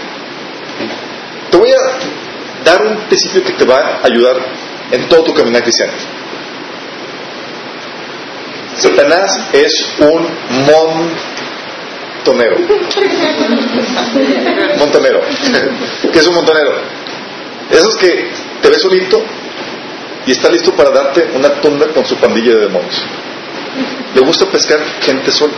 [1.50, 4.36] Te voy a dar un principio que te va a ayudar
[4.90, 5.92] en todo tu caminar cristiano.
[8.76, 10.26] Satanás es un
[12.20, 12.56] montonero.
[14.78, 15.20] Montonero.
[16.12, 16.72] ¿Qué es un montonero?
[17.70, 18.28] Esos que
[18.60, 19.22] te ves solito
[20.26, 23.02] y está listo para darte una tunda con su pandilla de demonios.
[24.14, 25.54] Le gusta pescar gente sola.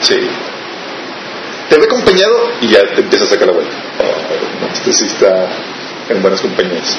[0.00, 0.16] Sí.
[1.68, 3.74] Te ve acompañado y ya te empieza a sacar la vuelta.
[4.00, 5.48] Oh, este sí está
[6.08, 6.98] en buenas compañías.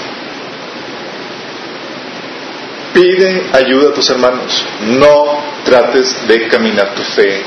[2.94, 4.66] Pide ayuda a tus hermanos.
[4.82, 7.44] No trates de caminar tu fe,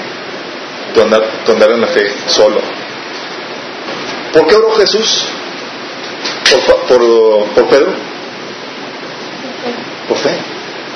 [0.94, 2.60] tu andar, en la fe solo.
[4.32, 5.24] ¿Por qué oró Jesús?
[6.50, 7.92] ¿Por, por, por Pedro?
[10.08, 10.38] Por fe.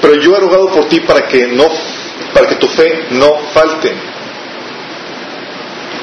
[0.00, 1.68] Pero yo he rogado por ti para que no,
[2.34, 3.94] para que tu fe no falte.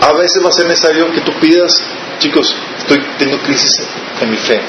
[0.02, 1.72] A veces va a ser necesario que tú pidas,
[2.20, 3.86] chicos, estoy teniendo crisis
[4.22, 4.62] en mi fe.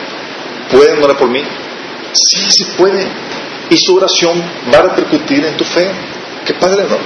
[0.71, 1.43] ¿Pueden orar por mí?
[2.13, 3.09] Sí, sí pueden.
[3.71, 4.43] Y su oración
[4.73, 5.91] va a repercutir en tu fe.
[6.45, 6.97] Qué padre, ¿no?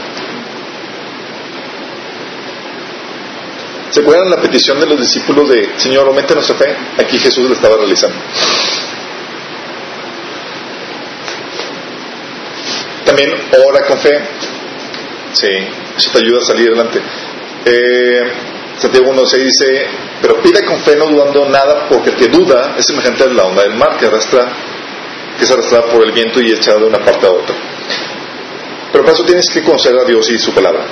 [3.90, 6.76] ¿Se acuerdan la petición de los discípulos de Señor, aumente nuestra fe?
[6.98, 8.16] Aquí Jesús lo estaba realizando.
[13.04, 13.30] También
[13.66, 14.10] ora con fe.
[15.32, 15.48] Sí,
[15.96, 17.00] eso te ayuda a salir adelante.
[17.66, 18.32] Eh,
[18.78, 19.86] Santiago 1.6 dice,
[20.20, 23.44] pero pide con fe no dudando nada, porque el que duda es semejante a la
[23.44, 24.52] onda del mar que arrastra,
[25.38, 27.54] que se arrastra por el viento y echa de una parte a otra.
[28.92, 30.86] Pero para eso tienes que conocer a Dios y su palabra.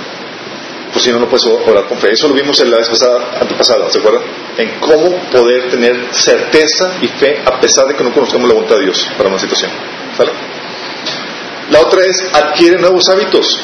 [0.92, 2.12] Pues si no, no puedes orar con fe.
[2.12, 4.22] Eso lo vimos en la vez pasada, antepasada, ¿se acuerdan?
[4.58, 8.76] En cómo poder tener certeza y fe a pesar de que no conozcamos la voluntad
[8.76, 9.70] de Dios para una situación.
[10.16, 10.32] ¿Sale?
[11.70, 13.58] La otra es adquiere nuevos hábitos.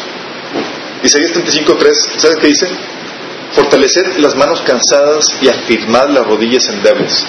[1.02, 2.68] Isaías 35.3, ¿sabes qué dice?
[3.52, 7.24] Fortalecer las manos cansadas y afirmar las rodillas endebles.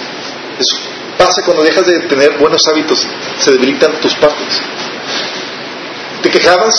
[0.57, 0.77] Eso
[1.17, 3.05] pasa cuando dejas de tener buenos hábitos,
[3.39, 4.61] se debilitan tus partes.
[6.21, 6.73] ¿Te quejabas?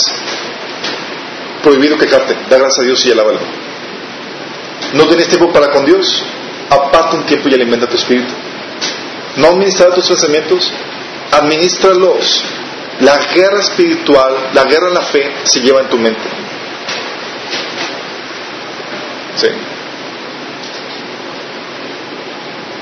[1.63, 3.41] Prohibido quejarte, da gracias a Dios y alábalo.
[4.95, 6.25] ¿No tienes tiempo para con Dios?
[6.69, 8.33] Aparta un tiempo y alimenta tu espíritu.
[9.37, 10.73] ¿No administrar tus pensamientos?
[11.33, 12.45] Administralos.
[13.01, 16.21] La guerra espiritual, la guerra en la fe, se lleva en tu mente.
[19.37, 19.49] Sí.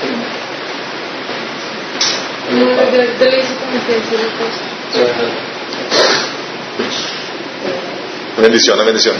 [8.37, 9.15] Bendición, bendición.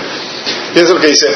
[0.74, 1.28] Fíjense lo que dice.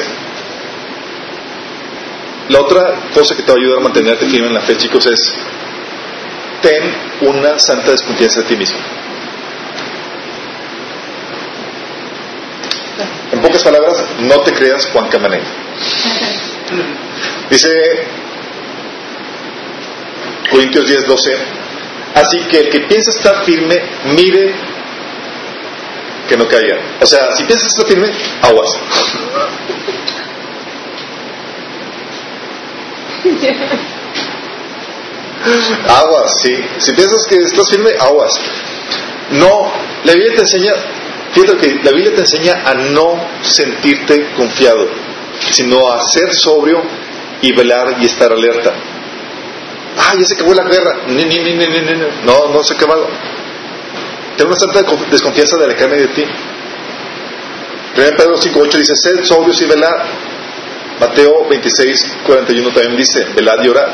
[2.50, 5.06] La otra cosa que te va a ayudar a mantenerte firme en la fe, chicos,
[5.06, 5.34] es
[6.62, 6.84] ten
[7.22, 8.78] una santa desconfianza de ti mismo.
[13.32, 15.69] En pocas palabras, no te creas Juan Camaney.
[17.50, 17.70] Dice
[20.50, 21.32] Corintios 10, 12.
[22.16, 23.82] Así que el que piensa estar firme,
[24.16, 24.56] mire
[26.28, 26.78] que no caiga.
[27.02, 28.12] O sea, si piensas estar firme,
[28.42, 28.80] aguas.
[35.88, 36.56] aguas, sí.
[36.78, 38.40] Si piensas que estás firme, aguas.
[39.32, 39.72] No,
[40.04, 40.74] la Biblia te enseña,
[41.34, 44.88] fíjate que la Biblia te enseña a no sentirte confiado,
[45.52, 46.82] sino a ser sobrio
[47.42, 48.74] y velar y estar alerta.
[49.98, 51.02] Ah, ya se acabó la guerra.
[51.08, 51.54] Ni, ni.
[52.26, 53.08] No, no se ha acabado.
[54.38, 56.24] Ten una santa desconfianza de alejarme de ti.
[57.98, 60.06] 1 Pedro 5.8 dice, sed sobrios y velad.
[61.00, 63.90] Mateo 26.41 también dice, velad y orad.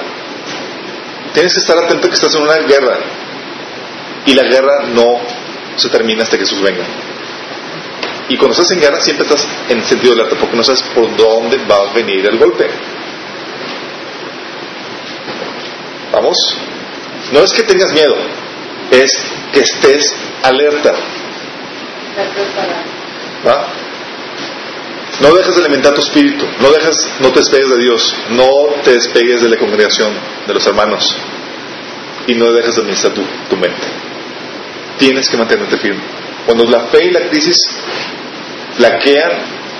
[1.34, 2.98] Tienes que estar atento que estás en una guerra.
[4.26, 5.20] Y la guerra no
[5.76, 6.84] se termina hasta que Jesús venga.
[8.28, 11.16] Y cuando estás en guerra siempre estás en sentido de alerta porque no sabes por
[11.16, 12.70] dónde va a venir el golpe.
[16.12, 16.38] Vamos.
[17.32, 18.16] No es que tengas miedo,
[18.92, 19.12] es
[19.52, 20.14] que estés
[20.44, 20.94] alerta.
[23.46, 23.68] ¿Va?
[25.22, 28.50] No dejes de alimentar tu espíritu, no dejes, no te despegues de Dios, no
[28.84, 30.14] te despegues de la congregación,
[30.46, 31.16] de los hermanos,
[32.28, 33.88] y no dejes de administrar tu, tu mente.
[34.98, 36.02] Tienes que mantenerte firme.
[36.46, 37.58] Cuando la fe y la crisis
[38.78, 39.32] flaquean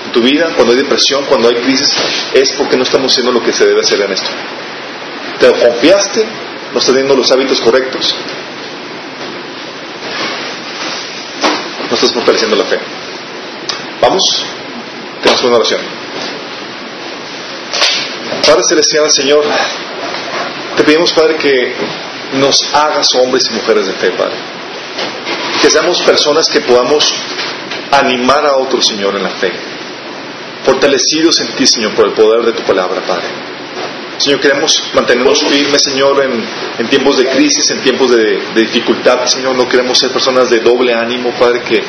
[0.06, 1.96] en tu vida, cuando hay depresión, cuando hay crisis,
[2.32, 4.30] es porque no estamos haciendo lo que se debe hacer en esto.
[5.40, 6.24] Te confiaste,
[6.72, 8.14] no estás teniendo los hábitos correctos,
[11.88, 12.78] no estás fortaleciendo la fe.
[14.00, 14.44] Vamos,
[15.22, 15.80] tenemos una oración.
[18.46, 19.44] Padre Celestial, Señor,
[20.76, 21.74] te pedimos, Padre, que
[22.34, 24.36] nos hagas hombres y mujeres de fe, Padre.
[25.60, 27.12] Que seamos personas que podamos
[27.92, 29.52] animar a otros, Señor, en la fe.
[30.64, 33.26] Fortalecidos en ti, Señor, por el poder de tu palabra, Padre.
[34.18, 36.42] Señor, queremos mantenernos firmes, Señor, en,
[36.78, 39.54] en tiempos de crisis, en tiempos de, de, dificultad, Señor.
[39.54, 41.82] No queremos ser personas de doble ánimo, Padre, que,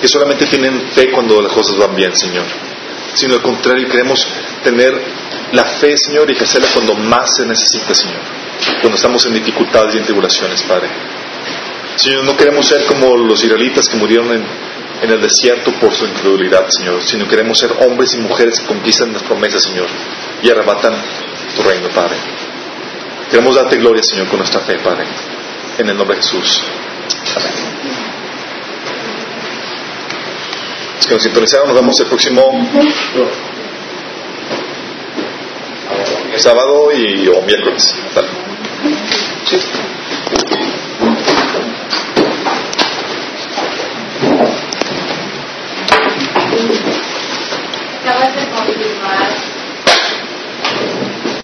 [0.00, 2.44] que solamente tienen fe cuando las cosas van bien, Señor.
[3.14, 4.26] Sino al contrario, queremos
[4.64, 4.94] tener
[5.52, 8.20] la fe, Señor, y ejercerla cuando más se necesita, Señor.
[8.80, 10.88] Cuando estamos en dificultades y en tribulaciones, Padre.
[11.96, 14.44] Señor, no queremos ser como los israelitas que murieron en,
[15.02, 19.12] en el desierto por su incredulidad, Señor, sino queremos ser hombres y mujeres que conquistan
[19.12, 19.86] las promesas, Señor,
[20.42, 20.94] y arrebatan
[21.56, 22.16] tu reino, Padre.
[23.30, 25.04] Queremos darte gloria, Señor, con nuestra fe, Padre.
[25.78, 26.62] En el nombre de Jesús.
[27.36, 27.52] Amén.
[30.98, 32.50] Es que nos sintonizaron, nos vemos el próximo
[36.36, 37.94] sábado y o miércoles.
[38.14, 38.28] Luego.